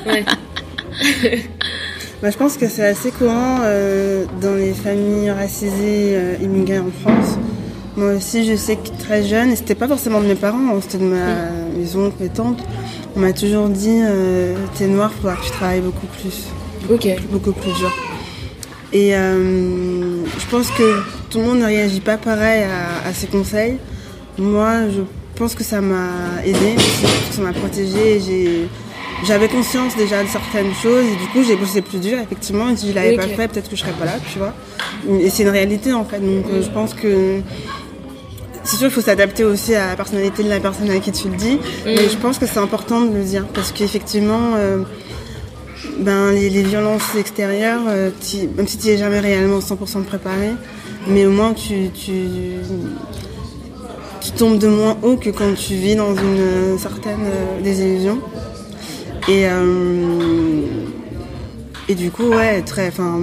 [0.12, 0.26] Ouais.
[2.22, 6.90] Bah, je pense que c'est assez courant euh, dans les familles racisées euh, immigrées en
[7.02, 7.38] France.
[7.98, 10.80] Moi aussi, je sais que très jeune, et c'était pas forcément de mes parents, hein,
[10.82, 12.60] c'était de ma, mes oncles, mes tantes,
[13.18, 16.48] on m'a toujours dit euh, T'es noir, il faudra que tu travailles beaucoup plus,
[16.90, 17.08] Ok.
[17.30, 17.92] beaucoup plus dur.
[18.94, 23.28] Et euh, je pense que tout le monde ne réagit pas pareil à, à ces
[23.28, 23.78] conseils.
[24.38, 25.02] Moi, je
[25.36, 26.10] pense que ça m'a
[26.46, 26.76] aidé,
[27.32, 27.52] ça m'a
[28.20, 28.68] j'ai-
[29.26, 32.70] J'avais conscience déjà de certaines choses et du coup j'ai bossé plus dur effectivement.
[32.70, 34.54] Et si je l'avais pas fait peut-être que je serais pas là tu vois.
[35.22, 36.20] Et c'est une réalité en fait.
[36.20, 37.40] Donc euh, je pense que
[38.66, 41.30] c'est sûr qu'il faut s'adapter aussi à la personnalité de la personne à qui tu
[41.30, 44.80] le dis mais je pense que c'est important de le dire parce qu'effectivement euh,
[46.00, 48.10] ben, les, les violences extérieures, euh,
[48.58, 50.52] même si tu es jamais réellement 100% préparé,
[51.08, 52.14] mais au moins tu, tu,
[54.22, 58.20] tu tombes de moins haut que quand tu vis dans une euh, certaine euh, désillusion.
[59.30, 60.62] Et, euh,
[61.88, 63.18] et du coup, ouais, très, enfin,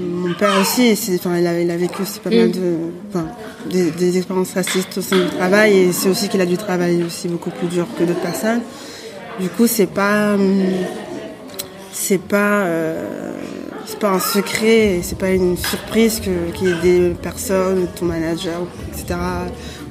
[0.00, 2.74] mon- père aussi, enfin, il a, il a vécu pas mal de,
[3.10, 3.26] enfin,
[3.70, 7.04] des, des expériences racistes au sein du travail, et c'est aussi qu'il a dû travailler
[7.04, 8.60] aussi beaucoup plus dur que d'autres personnes.
[9.40, 10.36] Du coup, c'est pas,
[11.92, 13.32] c'est pas, euh,
[13.84, 17.86] c'est pas un secret, et c'est pas une surprise que qu'il y ait des personnes,
[17.94, 19.18] ton manager, etc.,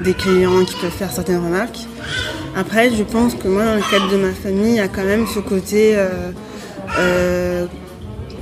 [0.03, 1.79] des clients qui peuvent faire certaines remarques.
[2.55, 5.05] Après, je pense que moi, dans le cadre de ma famille, il y a quand
[5.05, 6.31] même ce côté, euh,
[6.97, 7.67] euh,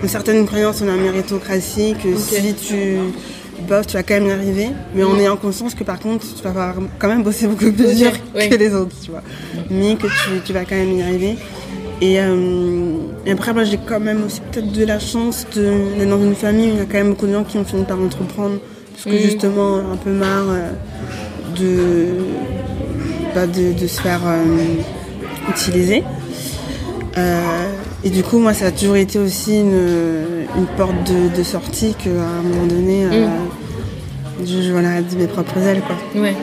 [0.01, 2.97] une certaine croyance en la méritocratie, que si tu
[3.67, 6.41] bosses, tu vas quand même y arriver, mais en ayant conscience que par contre, tu
[6.41, 8.49] vas avoir quand même bosser beaucoup plus dur oui.
[8.49, 9.21] que les autres, tu vois.
[9.69, 11.35] Mais que tu, tu vas quand même y arriver.
[12.01, 12.91] Et, euh,
[13.25, 16.35] et après, moi, j'ai quand même aussi peut-être de la chance de- d'être dans une
[16.35, 18.57] famille où il y a quand même beaucoup de gens qui ont fini par entreprendre,
[18.93, 20.71] parce que justement, un peu marre euh,
[21.59, 22.07] de,
[23.35, 24.43] bah, de, de se faire euh,
[25.49, 26.03] utiliser.
[27.17, 27.41] Euh,
[28.05, 29.73] et du coup, moi, ça a toujours été aussi une,
[30.57, 33.25] une porte de, de sortie qu'à un moment donné, euh,
[34.45, 35.97] je, je voilà, de mes propres ailes, quoi.
[36.21, 36.35] Ouais.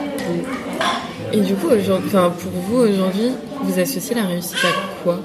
[1.33, 3.31] Et du coup, pour vous aujourd'hui,
[3.63, 5.19] vous associez la réussite à quoi?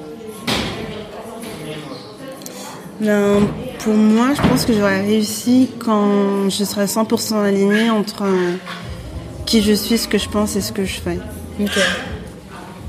[3.02, 3.40] Ben,
[3.80, 8.54] pour moi, je pense que j'aurais réussi quand je serais 100% alignée entre euh,
[9.44, 11.18] qui je suis, ce que je pense et ce que je fais.
[11.60, 11.78] Ok.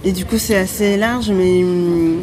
[0.03, 2.21] Et du coup, c'est assez large, mais, hum,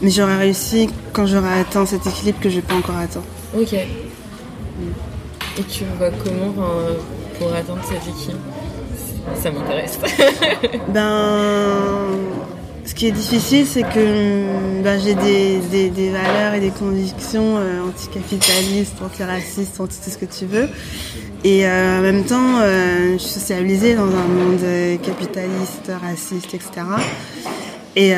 [0.00, 3.22] mais j'aurais réussi quand j'aurais atteint cet équilibre que je n'ai pas encore atteint.
[3.56, 3.74] Ok.
[3.74, 6.94] Et tu vois comment enfin,
[7.38, 8.40] pour atteindre cet équilibre?
[9.40, 10.00] Ça m'intéresse.
[10.88, 12.08] Ben,
[12.84, 17.80] ce qui est difficile, c'est que hum, ben, j'ai des, valeurs et des convictions euh,
[17.88, 20.68] anticapitalistes, antiracistes, anti tout ce que tu veux.
[21.44, 24.60] Et euh, en même temps, euh, je suis socialisée dans un monde
[25.02, 26.70] capitaliste, raciste, etc.
[27.94, 28.14] Et,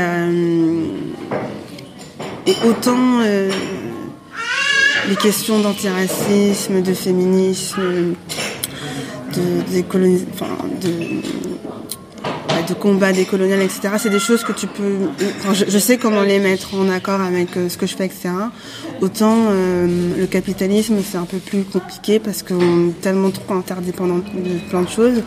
[2.66, 3.20] autant
[5.08, 8.14] les questions d'antiracisme, de féminisme,
[9.34, 9.42] de,
[9.72, 11.53] de, ouais,
[12.68, 13.80] de combat décolonial, etc.
[13.98, 15.08] C'est des choses que tu peux.
[15.40, 18.06] enfin, je, je sais comment les mettre en accord avec euh, ce que je fais,
[18.06, 18.30] etc.
[19.00, 19.86] Autant euh,
[20.18, 24.82] le capitalisme, c'est un peu plus compliqué parce qu'on est tellement trop interdépendant de plein
[24.82, 25.22] de choses.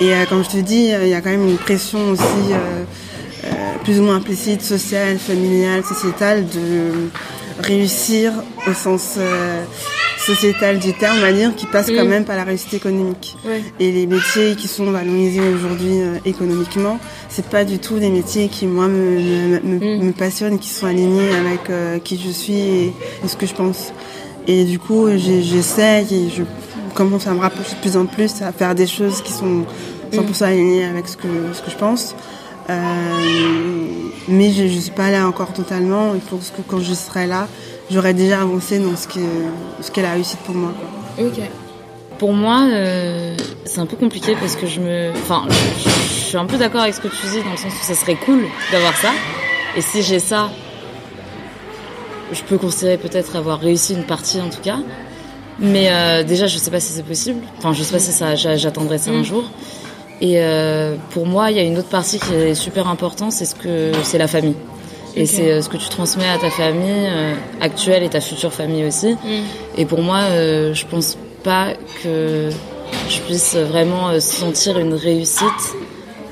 [0.00, 2.22] Et euh, comme je te dis, euh, il y a quand même une pression aussi.
[2.52, 2.84] euh,
[3.44, 3.48] euh,
[3.84, 7.08] plus ou moins implicite, sociale, familiale, sociétale, de
[7.62, 8.32] réussir
[8.68, 9.62] au sens euh,
[10.18, 12.08] sociétal du terme, dire, qui passe quand Mm.
[12.08, 13.36] même par la réussite économique.
[13.44, 13.62] Ouais.
[13.80, 16.98] Et les métiers qui sont valorisés aujourd'hui euh, économiquement,
[17.28, 20.04] c'est pas du tout des métiers qui moi me, me, me- Mm.
[20.06, 22.86] me passionnent, qui sont alignés avec euh, qui je suis et,
[23.24, 23.92] et ce que je pense.
[24.46, 26.42] Et du coup, j'essaye et je
[26.94, 29.64] commence à me rapprocher de plus en plus, à faire des choses qui sont
[30.12, 32.14] 100% alignées avec ce que, ce que je pense.
[32.70, 33.84] Euh,
[34.28, 36.14] mais je ne suis pas là encore totalement.
[36.14, 37.48] Il pense que quand je serai là,
[37.90, 39.20] j'aurai déjà avancé dans ce qu'est
[39.82, 40.72] ce qu'est la réussite pour moi.
[41.16, 41.26] quoi.
[41.26, 41.40] Ok.
[42.18, 46.36] Pour moi, euh, c'est un peu compliqué parce que je me, enfin, je, je suis
[46.36, 48.44] un peu d'accord avec ce que tu dis dans le sens où ça serait cool
[48.70, 49.10] d'avoir ça.
[49.76, 50.50] Et si j'ai ça,
[52.32, 54.78] je peux considérer peut-être avoir réussi une partie en tout cas.
[55.58, 57.40] Mais euh, déjà, je sais pas si c'est possible.
[57.58, 59.44] Enfin, je sais pas si ça, j'a- j'atteindrai ça un jour.
[60.20, 63.46] Et euh, pour moi, il y a une autre partie qui est super importante, c'est
[63.46, 64.56] ce que c'est la famille.
[65.16, 68.52] Et c'est euh, ce que tu transmets à ta famille euh, actuelle et ta future
[68.52, 69.14] famille aussi.
[69.14, 69.42] Mm.
[69.76, 71.68] Et pour moi, euh, je pense pas
[72.02, 72.50] que
[73.08, 75.74] je puisse vraiment sentir une réussite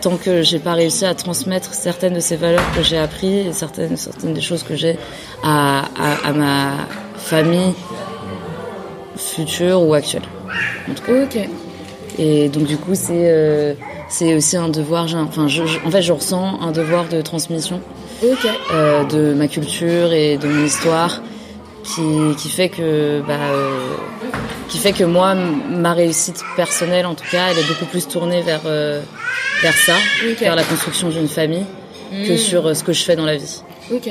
[0.00, 3.52] tant que j'ai pas réussi à transmettre certaines de ces valeurs que j'ai apprises et
[3.52, 4.96] certaines, certaines des choses que j'ai
[5.42, 6.72] à, à, à ma
[7.16, 7.74] famille
[9.16, 10.22] future ou actuelle.
[11.08, 11.48] Ok.
[12.18, 13.74] Et donc du coup, c'est euh,
[14.08, 15.06] c'est aussi un devoir.
[15.14, 17.80] Enfin, je, je- en fait, je ressens un devoir de transmission
[18.72, 21.22] euh, de ma culture et de mon histoire
[21.84, 22.02] qui,
[22.36, 23.78] qui fait que bah, euh,
[24.68, 28.42] qui fait que moi ma réussite personnelle en tout cas elle est beaucoup plus tournée
[28.42, 28.60] vers
[29.62, 29.94] vers ça
[30.40, 31.64] vers la construction d'une famille
[32.26, 32.36] que Mm.
[32.38, 33.62] sur ce que je fais dans la vie
[33.94, 34.10] Ok.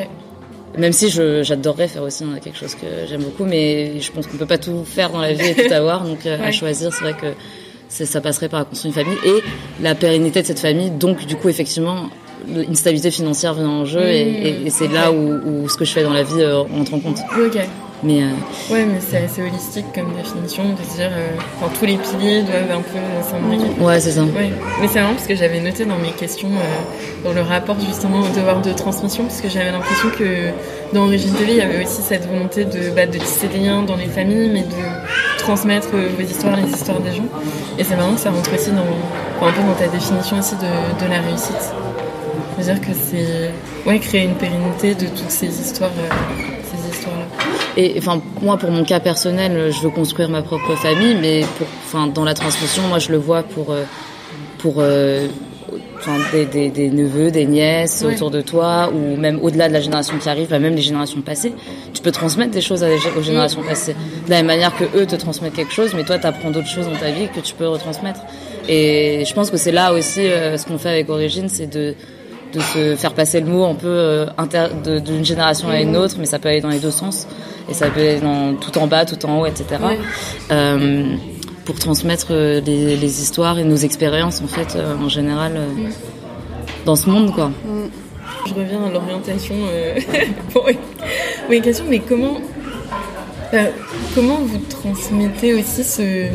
[0.78, 4.38] même si j'adorerais faire aussi hein, quelque chose que j'aime beaucoup mais je pense qu'on
[4.38, 7.14] peut pas tout faire dans la vie et tout avoir donc à choisir c'est vrai
[7.20, 7.28] que
[7.90, 9.44] ça passerait par la construire une famille et
[9.82, 10.92] la pérennité de cette famille.
[10.92, 12.10] Donc du coup effectivement
[12.50, 15.16] une stabilité financière vient en jeu et, et- et c'est là où,
[15.64, 17.18] où ce que je fais dans la vie euh, entre en compte.
[17.38, 17.60] Ok.
[18.04, 18.28] mais euh,
[18.72, 21.28] Ouais, mais c'est assez holistique comme définition de dire, euh,
[21.60, 23.82] enfin, tous les piliers doivent un peu s'imbriquer.
[23.82, 24.22] ouais c'est ça.
[24.24, 27.76] Ouais, mais c'est marrant parce que j'avais noté dans mes questions, euh, dans le rapport
[27.80, 30.52] justement au devoir de transmission, parce que j'avais l'impression que
[30.94, 33.84] dans Origine TV, il y avait aussi cette volonté de, bah, de tisser des liens
[33.84, 37.28] dans les familles, mais de transmettre euh, vos histoires, les histoires des gens.
[37.78, 41.06] Et c'est marrant que ça rentre aussi dans, un peu dans ta définition aussi de,
[41.06, 41.74] de la réussite.
[42.56, 43.52] C'est-à-dire que c'est
[43.88, 46.16] ouais, créer une pérennité de toutes euh, ces histoires-là.
[47.78, 51.68] et enfin moi pour mon cas personnel je veux construire ma propre famille mais pour
[51.86, 53.84] enfin dans la transmission moi je le vois pour euh,
[54.58, 54.82] pour
[56.08, 59.82] enfin des, des, des neveux des nièces autour de toi ou même au-delà de la
[59.82, 61.54] génération qui arrive bah, même les générations passées.
[61.94, 63.96] Tu peux transmettre des choses aux générations passées.
[64.26, 66.68] De la même manière que eux te transmettent quelque chose mais toi tu apprends d'autres
[66.68, 68.22] choses dans ta vie que tu peux retransmettre.
[68.70, 71.96] Et je pense que c'est là aussi euh, ce qu'on fait avec Origine c'est de
[72.54, 74.26] de se faire passer le mot un peu euh,
[75.00, 77.28] d'une génération à une autre, mais ça peut aller dans les deux sens.
[77.70, 79.66] Et ça peut aller dans, tout en bas, tout en haut, etc.
[80.52, 81.16] Euh,
[81.68, 85.68] pour transmettre euh, les, les histoires et nos expériences, en fait, euh, en général, euh,
[86.86, 87.52] dans ce monde, quoi.
[88.48, 90.00] Je reviens à l'orientation euh,
[90.54, 90.66] pour
[91.50, 92.38] mes questions, mais comment,
[94.16, 96.28] comment vous transmettez aussi ce,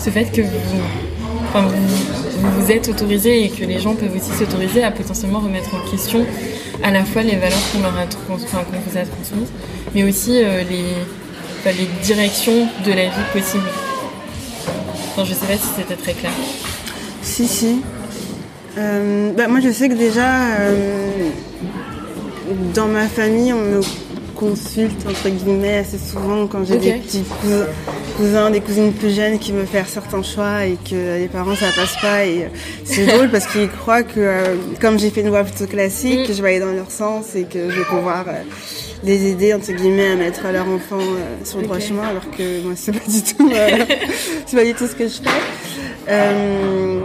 [0.00, 0.80] ce fait que vous,
[1.50, 5.72] enfin, vous, vous êtes autorisé et que les gens peuvent aussi s'autoriser à potentiellement remettre
[5.72, 6.26] en question
[6.82, 9.52] à la fois les valeurs qu'on leur a enfin, qu'on vous a transmises,
[9.94, 10.84] mais aussi euh, les,
[11.60, 13.62] enfin, les directions de la vie possible.
[15.20, 16.30] Enfin, je sais pas si c'était très clair.
[17.22, 17.80] Si, si.
[18.78, 21.30] Euh, bah, moi, je sais que déjà, euh,
[22.74, 23.80] dans ma famille, on me
[24.36, 27.66] consulte, entre guillemets, assez souvent quand j'ai des petits cous-
[28.16, 31.66] cousins, des cousines plus jeunes qui veulent faire certains choix et que les parents, ça
[31.74, 32.24] passe pas.
[32.24, 32.48] Et euh,
[32.84, 36.26] c'est drôle parce qu'ils croient que, euh, comme j'ai fait une voie plutôt classique, Mm.
[36.28, 38.26] que je vais aller dans leur sens et que je vais pouvoir
[39.04, 42.62] les aider, entre guillemets, à mettre leur enfant euh, sur le droit chemin, alors que
[42.62, 43.84] moi, c'est pas du tout, euh,
[44.46, 45.30] c'est pas du tout ce que je fais.
[46.08, 47.00] Euh,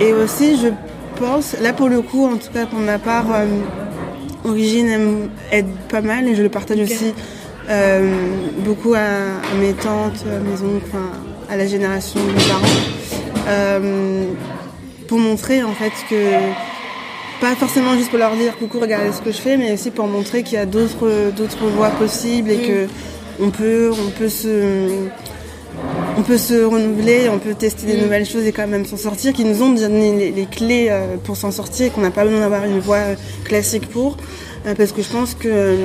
[0.00, 0.68] et aussi, je
[1.18, 3.26] pense, là pour le coup, en tout cas pour ma part,
[4.44, 7.12] Origine aime- aide pas mal et je le partage aussi
[8.58, 10.96] beaucoup à, à mes tantes, à mes oncles,
[11.48, 14.26] à la génération de mes parents,
[15.08, 16.14] pour montrer en fait que
[17.40, 20.06] pas forcément juste pour leur dire coucou regardez ce que je fais mais aussi pour
[20.06, 22.86] montrer qu'il y a d'autres d'autres voies possibles et que
[23.40, 25.08] on peut on peut se
[26.18, 29.32] on peut se renouveler, on peut tester des nouvelles choses et quand même s'en sortir,
[29.32, 32.24] qui nous ont donné les, les clés euh, pour s'en sortir et qu'on n'a pas
[32.24, 33.14] besoin d'avoir une voie euh,
[33.44, 34.16] classique pour.
[34.66, 35.76] Euh, Parce que je pense que euh,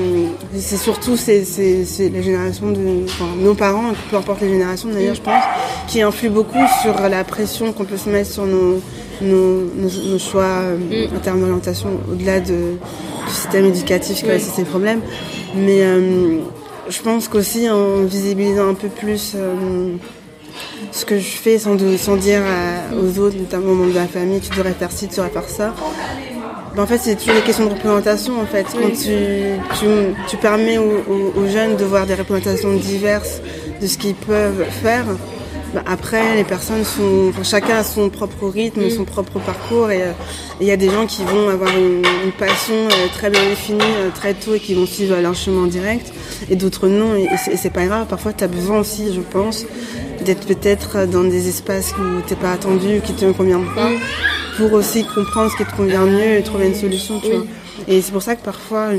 [0.57, 4.89] c'est surtout c'est, c'est, c'est la génération de enfin, nos parents, peu importe les générations
[4.89, 5.43] d'ailleurs, je pense,
[5.87, 8.81] qui influent beaucoup sur la pression qu'on peut se mettre sur nos,
[9.21, 10.77] nos, nos, nos choix euh,
[11.15, 12.53] en termes d'orientation, au-delà de,
[13.27, 14.35] du système éducatif qui a Oui.
[14.37, 15.01] aussi ses problèmes.
[15.55, 16.37] Mais euh,
[16.89, 19.93] je pense qu'aussi en visibilisant un peu plus euh,
[20.91, 23.95] ce que je fais sans, de- sans dire à- aux autres, notamment aux membres de
[23.99, 25.75] la famille, tu devrais faire ci, tu devrais faire ça.
[26.75, 28.39] Ben, en fait, c'est toujours des questions de représentation.
[28.41, 29.15] En fait, quand tu,
[29.79, 29.85] tu,
[30.29, 33.41] tu permets aux, aux- aux jeunes de voir des représentations diverses
[33.81, 35.05] de ce qu'ils peuvent faire,
[35.73, 40.03] ben, après, les personnes sont, enfin, chacun a son propre rythme, son propre parcours, et
[40.03, 40.11] euh,
[40.59, 43.41] et il y a des gens qui vont avoir une, une passion euh, très bien
[43.49, 46.11] définie euh, très tôt et qui vont suivre leur chemin direct,
[46.49, 48.05] et d'autres non, et, et c'est pas grave.
[48.07, 49.65] Parfois, tu as besoin aussi, je pense,
[50.23, 53.89] d'être peut-être dans des espaces où t'es pas attendu, qui te conviennent pas,
[54.57, 57.45] pour aussi comprendre ce qui te convient mieux et trouver une solution, tu vois.
[57.87, 58.89] Et c'est pour ça que parfois,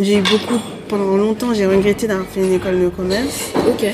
[0.00, 3.52] j'ai eu beaucoup, pendant longtemps, j'ai regretté d'avoir fait une école de commerce.
[3.68, 3.86] Ok.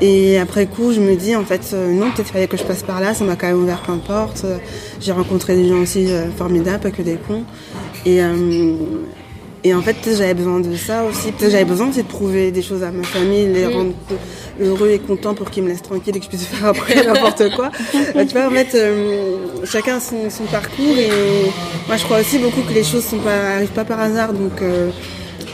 [0.00, 2.62] Et après coup, je me dis en fait euh, non, peut-être qu'il fallait que je
[2.62, 4.46] passe par là, ça m'a quand même ouvert plein de portes.
[5.00, 7.42] J'ai rencontré des gens aussi euh, formidables, pas que des cons.
[8.06, 8.74] Et, euh,
[9.64, 11.32] et en fait, j'avais besoin de ça aussi.
[11.32, 13.92] Peut-être j'avais besoin aussi de prouver des choses à ma famille, les rendre
[14.60, 17.54] heureux et contents pour qu'ils me laissent tranquille et que je puisse faire après n'importe
[17.56, 17.70] quoi.
[18.16, 21.10] Euh, tu vois, en fait, euh, chacun a son, son parcours et
[21.86, 24.32] moi je crois aussi beaucoup que les choses sont pas, arrivent pas par hasard.
[24.32, 24.90] Donc euh,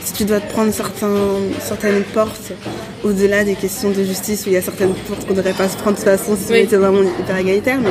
[0.03, 1.15] si tu dois te prendre certains,
[1.59, 2.51] certaines portes
[3.03, 5.67] au-delà des questions de justice où il y a certaines portes qu'on ne devrait pas
[5.69, 6.59] se prendre de toute façon si Oui.
[6.61, 7.89] on était vraiment hyper égalitaire, mais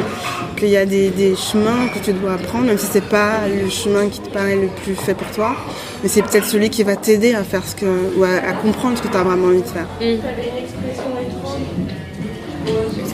[0.57, 3.69] qu'il y a des, des chemins que tu dois prendre, même si c'est pas le
[3.69, 5.57] chemin qui te paraît le plus fait pour toi,
[6.05, 7.87] mais c'est peut-être celui qui va t'aider à faire ce que,
[8.19, 9.87] ou à, à comprendre ce que tu as vraiment envie de faire.
[9.99, 10.19] C'est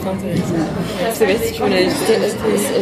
[0.08, 0.54] intéressant.
[1.08, 1.88] Je sais pas si tu voulais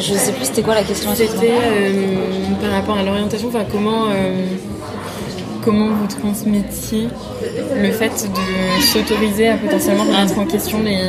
[0.01, 1.11] Je sais plus c'était quoi la question.
[1.15, 2.25] C'était euh,
[2.63, 4.47] par rapport à l'orientation, enfin comment, euh,
[5.63, 7.09] comment vous transmettiez
[7.77, 11.03] le fait de s'autoriser à potentiellement remettre en question les,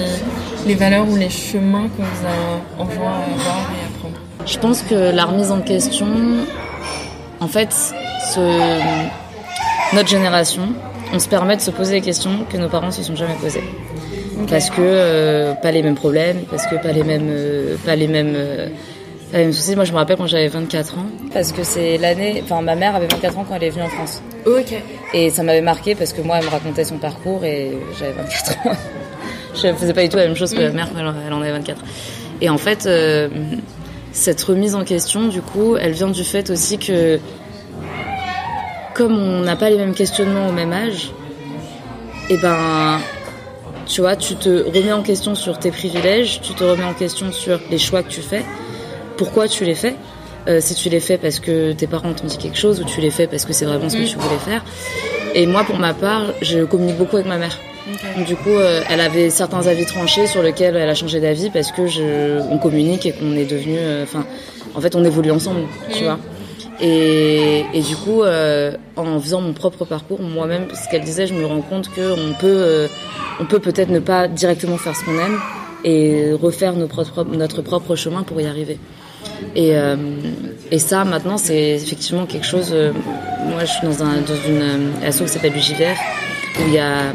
[0.68, 4.18] les valeurs ou les chemins qu'on vous a envoie à avoir et à prendre?
[4.46, 6.08] Je pense que la remise en question,
[7.40, 7.72] en fait,
[8.34, 8.80] ce-
[9.96, 10.64] notre génération,
[11.14, 13.64] on se permet de se poser des questions que nos parents se sont jamais posées.
[14.50, 18.08] Parce que euh, pas les mêmes problèmes, parce que pas les mêmes, euh, pas les
[18.08, 18.68] mêmes, euh,
[19.32, 19.76] pas les mêmes soucis.
[19.76, 22.96] Moi, je me rappelle quand j'avais 24 ans, parce que c'est l'année, enfin, ma mère
[22.96, 24.22] avait 24 ans quand elle est venue en France.
[24.46, 24.74] Ok.
[25.14, 28.68] Et ça m'avait marqué parce que moi, elle me racontait son parcours et j'avais 24
[28.68, 28.72] ans.
[29.56, 31.52] Je faisais pas du tout la même chose que ma mère, en- elle en avait
[31.52, 31.82] 24.
[32.42, 32.88] Et en fait,
[34.12, 37.20] cette remise en question, du coup, elle vient du fait aussi que,
[38.94, 41.12] comme on n'a pas les mêmes questionnements au même âge,
[42.30, 43.00] et ben,
[43.86, 47.32] tu vois, tu te remets en question sur tes privilèges, tu te remets en question
[47.32, 48.44] sur les choix que tu fais,
[49.18, 49.96] pourquoi tu les fais,
[50.48, 53.02] euh, si tu les fais parce que tes parents t'ont dit quelque chose ou tu
[53.02, 54.64] les fais parce que c'est vraiment ce que tu voulais faire.
[55.36, 57.58] Et moi, pour ma part, je communique beaucoup avec ma mère.
[58.26, 61.72] Du coup, euh, elle avait certains avis tranchés sur lesquels elle a changé d'avis parce
[61.72, 64.26] que je, on communique et qu'on est devenu, euh, enfin,
[64.76, 65.62] en fait, on évolue ensemble,
[65.94, 66.20] tu vois.
[66.82, 71.34] Et, et du coup, euh, en faisant mon propre parcours, moi-même, ce qu'elle disait, je
[71.34, 72.88] me rends compte que on peut,
[73.40, 75.38] on peut peut-être ne pas directement faire ce qu'on aime
[75.84, 78.78] et refaire nos propres- notre propre chemin pour y arriver.
[79.56, 79.96] Et, euh,
[80.72, 82.70] et ça, maintenant, c'est effectivement quelque chose.
[82.74, 82.92] euh,
[83.48, 85.96] moi, je suis dans, un, dans une euh, asso qui s'appelle l'UJVR,
[86.58, 87.14] où il y a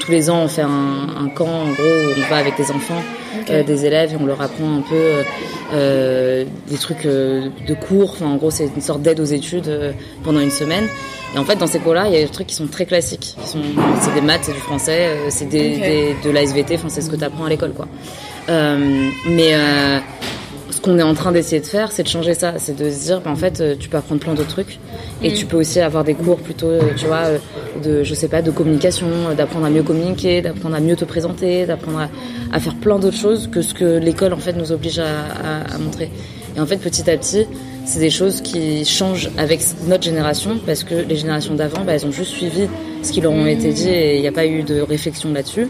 [0.00, 2.70] tous les ans, on fait un, un camp, en gros, où on va avec des
[2.70, 3.02] enfants,
[3.50, 5.22] euh, des élèves, et on leur apprend un peu euh,
[5.72, 8.10] euh, des trucs euh, de cours.
[8.12, 9.70] Enfin, en gros, c'est une sorte d'aide aux études
[10.22, 10.86] pendant une semaine.
[11.34, 13.34] Et en fait, dans ces cours-là, il y a des trucs qui sont très classiques.
[13.42, 13.58] qui sont-
[14.00, 15.80] C'est des maths, c'est du français, c'est des, Ok.
[15.82, 17.88] des- de l'ASVT, enfin, c'est ce que tu apprends à l'école, quoi.
[18.48, 19.52] Mais
[20.76, 22.54] ce qu'on est en train d'essayer de faire, c'est de changer ça.
[22.58, 24.78] C'est de se dire, ben, en fait, euh, tu peux apprendre plein d'autres trucs.
[25.22, 27.38] Et tu peux aussi avoir des cours plutôt, euh, tu vois, euh,
[27.82, 29.06] de, je sais pas, de communication,
[29.36, 32.08] d'apprendre à mieux communiquer, d'apprendre à mieux te présenter, d'apprendre à,
[32.52, 35.74] à faire plein d'autres choses que ce que l'école, en fait, nous oblige à, à-
[35.74, 36.10] à montrer.
[36.56, 37.46] Et en fait, petit à petit,
[37.84, 42.06] c'est des choses qui changent avec notre génération parce que les générations d'avant, bah, elles
[42.06, 42.66] ont juste suivi
[43.02, 45.68] ce qui leur ont été dit et il n'y a pas eu de réflexion là-dessus.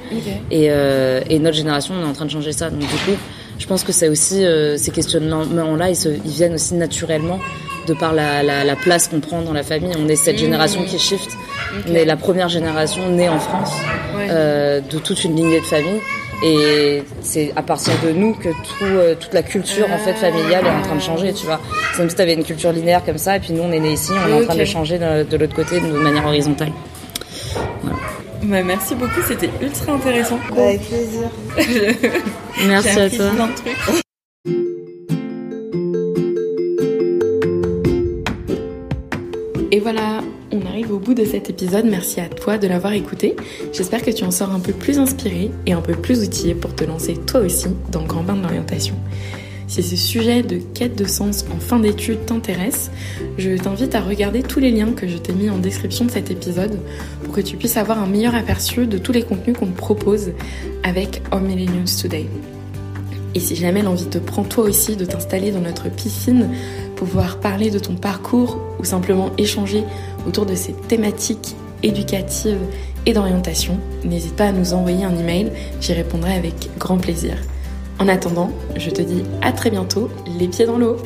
[0.51, 2.71] Et, euh, et notre génération, on est en train de changer ça.
[2.71, 3.17] Donc du coup,
[3.59, 7.39] je pense que c'est aussi euh, ces questionnements-là, ils, se- ils viennent aussi naturellement
[7.87, 9.93] de par la, la, la place qu'on prend dans la famille.
[9.99, 11.31] On est cette génération qui shift.
[11.89, 13.73] On est la première génération née en France
[14.17, 14.29] Ouais.
[14.31, 16.01] euh, de toute une lignée de famille.
[16.45, 20.65] Et c'est à partir de nous que tout, euh, toute la culture en fait familiale
[20.67, 21.61] est en train de changer, tu vois.
[21.93, 23.81] C'est comme si tu avais une culture linéaire comme ça, et puis nous on est
[23.81, 26.73] nés ici, on est en train de changer de, de l'autre côté de manière horizontale.
[28.45, 30.39] Bah, merci beaucoup, c'était ultra intéressant.
[30.53, 31.31] Avec plaisir.
[32.67, 33.31] Merci à toi.
[33.31, 34.05] plein de trucs.
[39.71, 40.21] Et voilà,
[40.53, 41.87] on arrive au bout de cet épisode.
[41.87, 43.35] Merci à toi de l'avoir écouté.
[43.73, 46.75] J'espère que tu en sors un peu plus inspiré et un peu plus outillé pour
[46.75, 48.95] te lancer toi aussi dans le grand bain de l'orientation.
[49.67, 52.91] Si ce sujet de quête de sens en fin d'études t'intéresse,
[53.39, 56.31] je t'invite à regarder tous les liens que je t'ai mis en description de cet
[56.31, 56.79] épisode
[57.23, 60.33] pour que tu puisses avoir un meilleur aperçu de tous les contenus qu'on propose
[60.83, 62.27] avec Our Millennials Today.
[63.35, 66.51] Et si jamais l'envie te prend toi aussi de t'installer dans notre piscine,
[66.95, 69.83] pouvoir parler de ton parcours ou simplement échanger
[70.27, 72.61] autour de ces thématiques éducatives
[73.07, 75.51] et d'orientation, n'hésite pas à nous envoyer un email,
[75.81, 77.37] j'y répondrai avec grand plaisir.
[77.99, 80.97] En attendant, je te dis à très bientôt, les pieds dans l'eau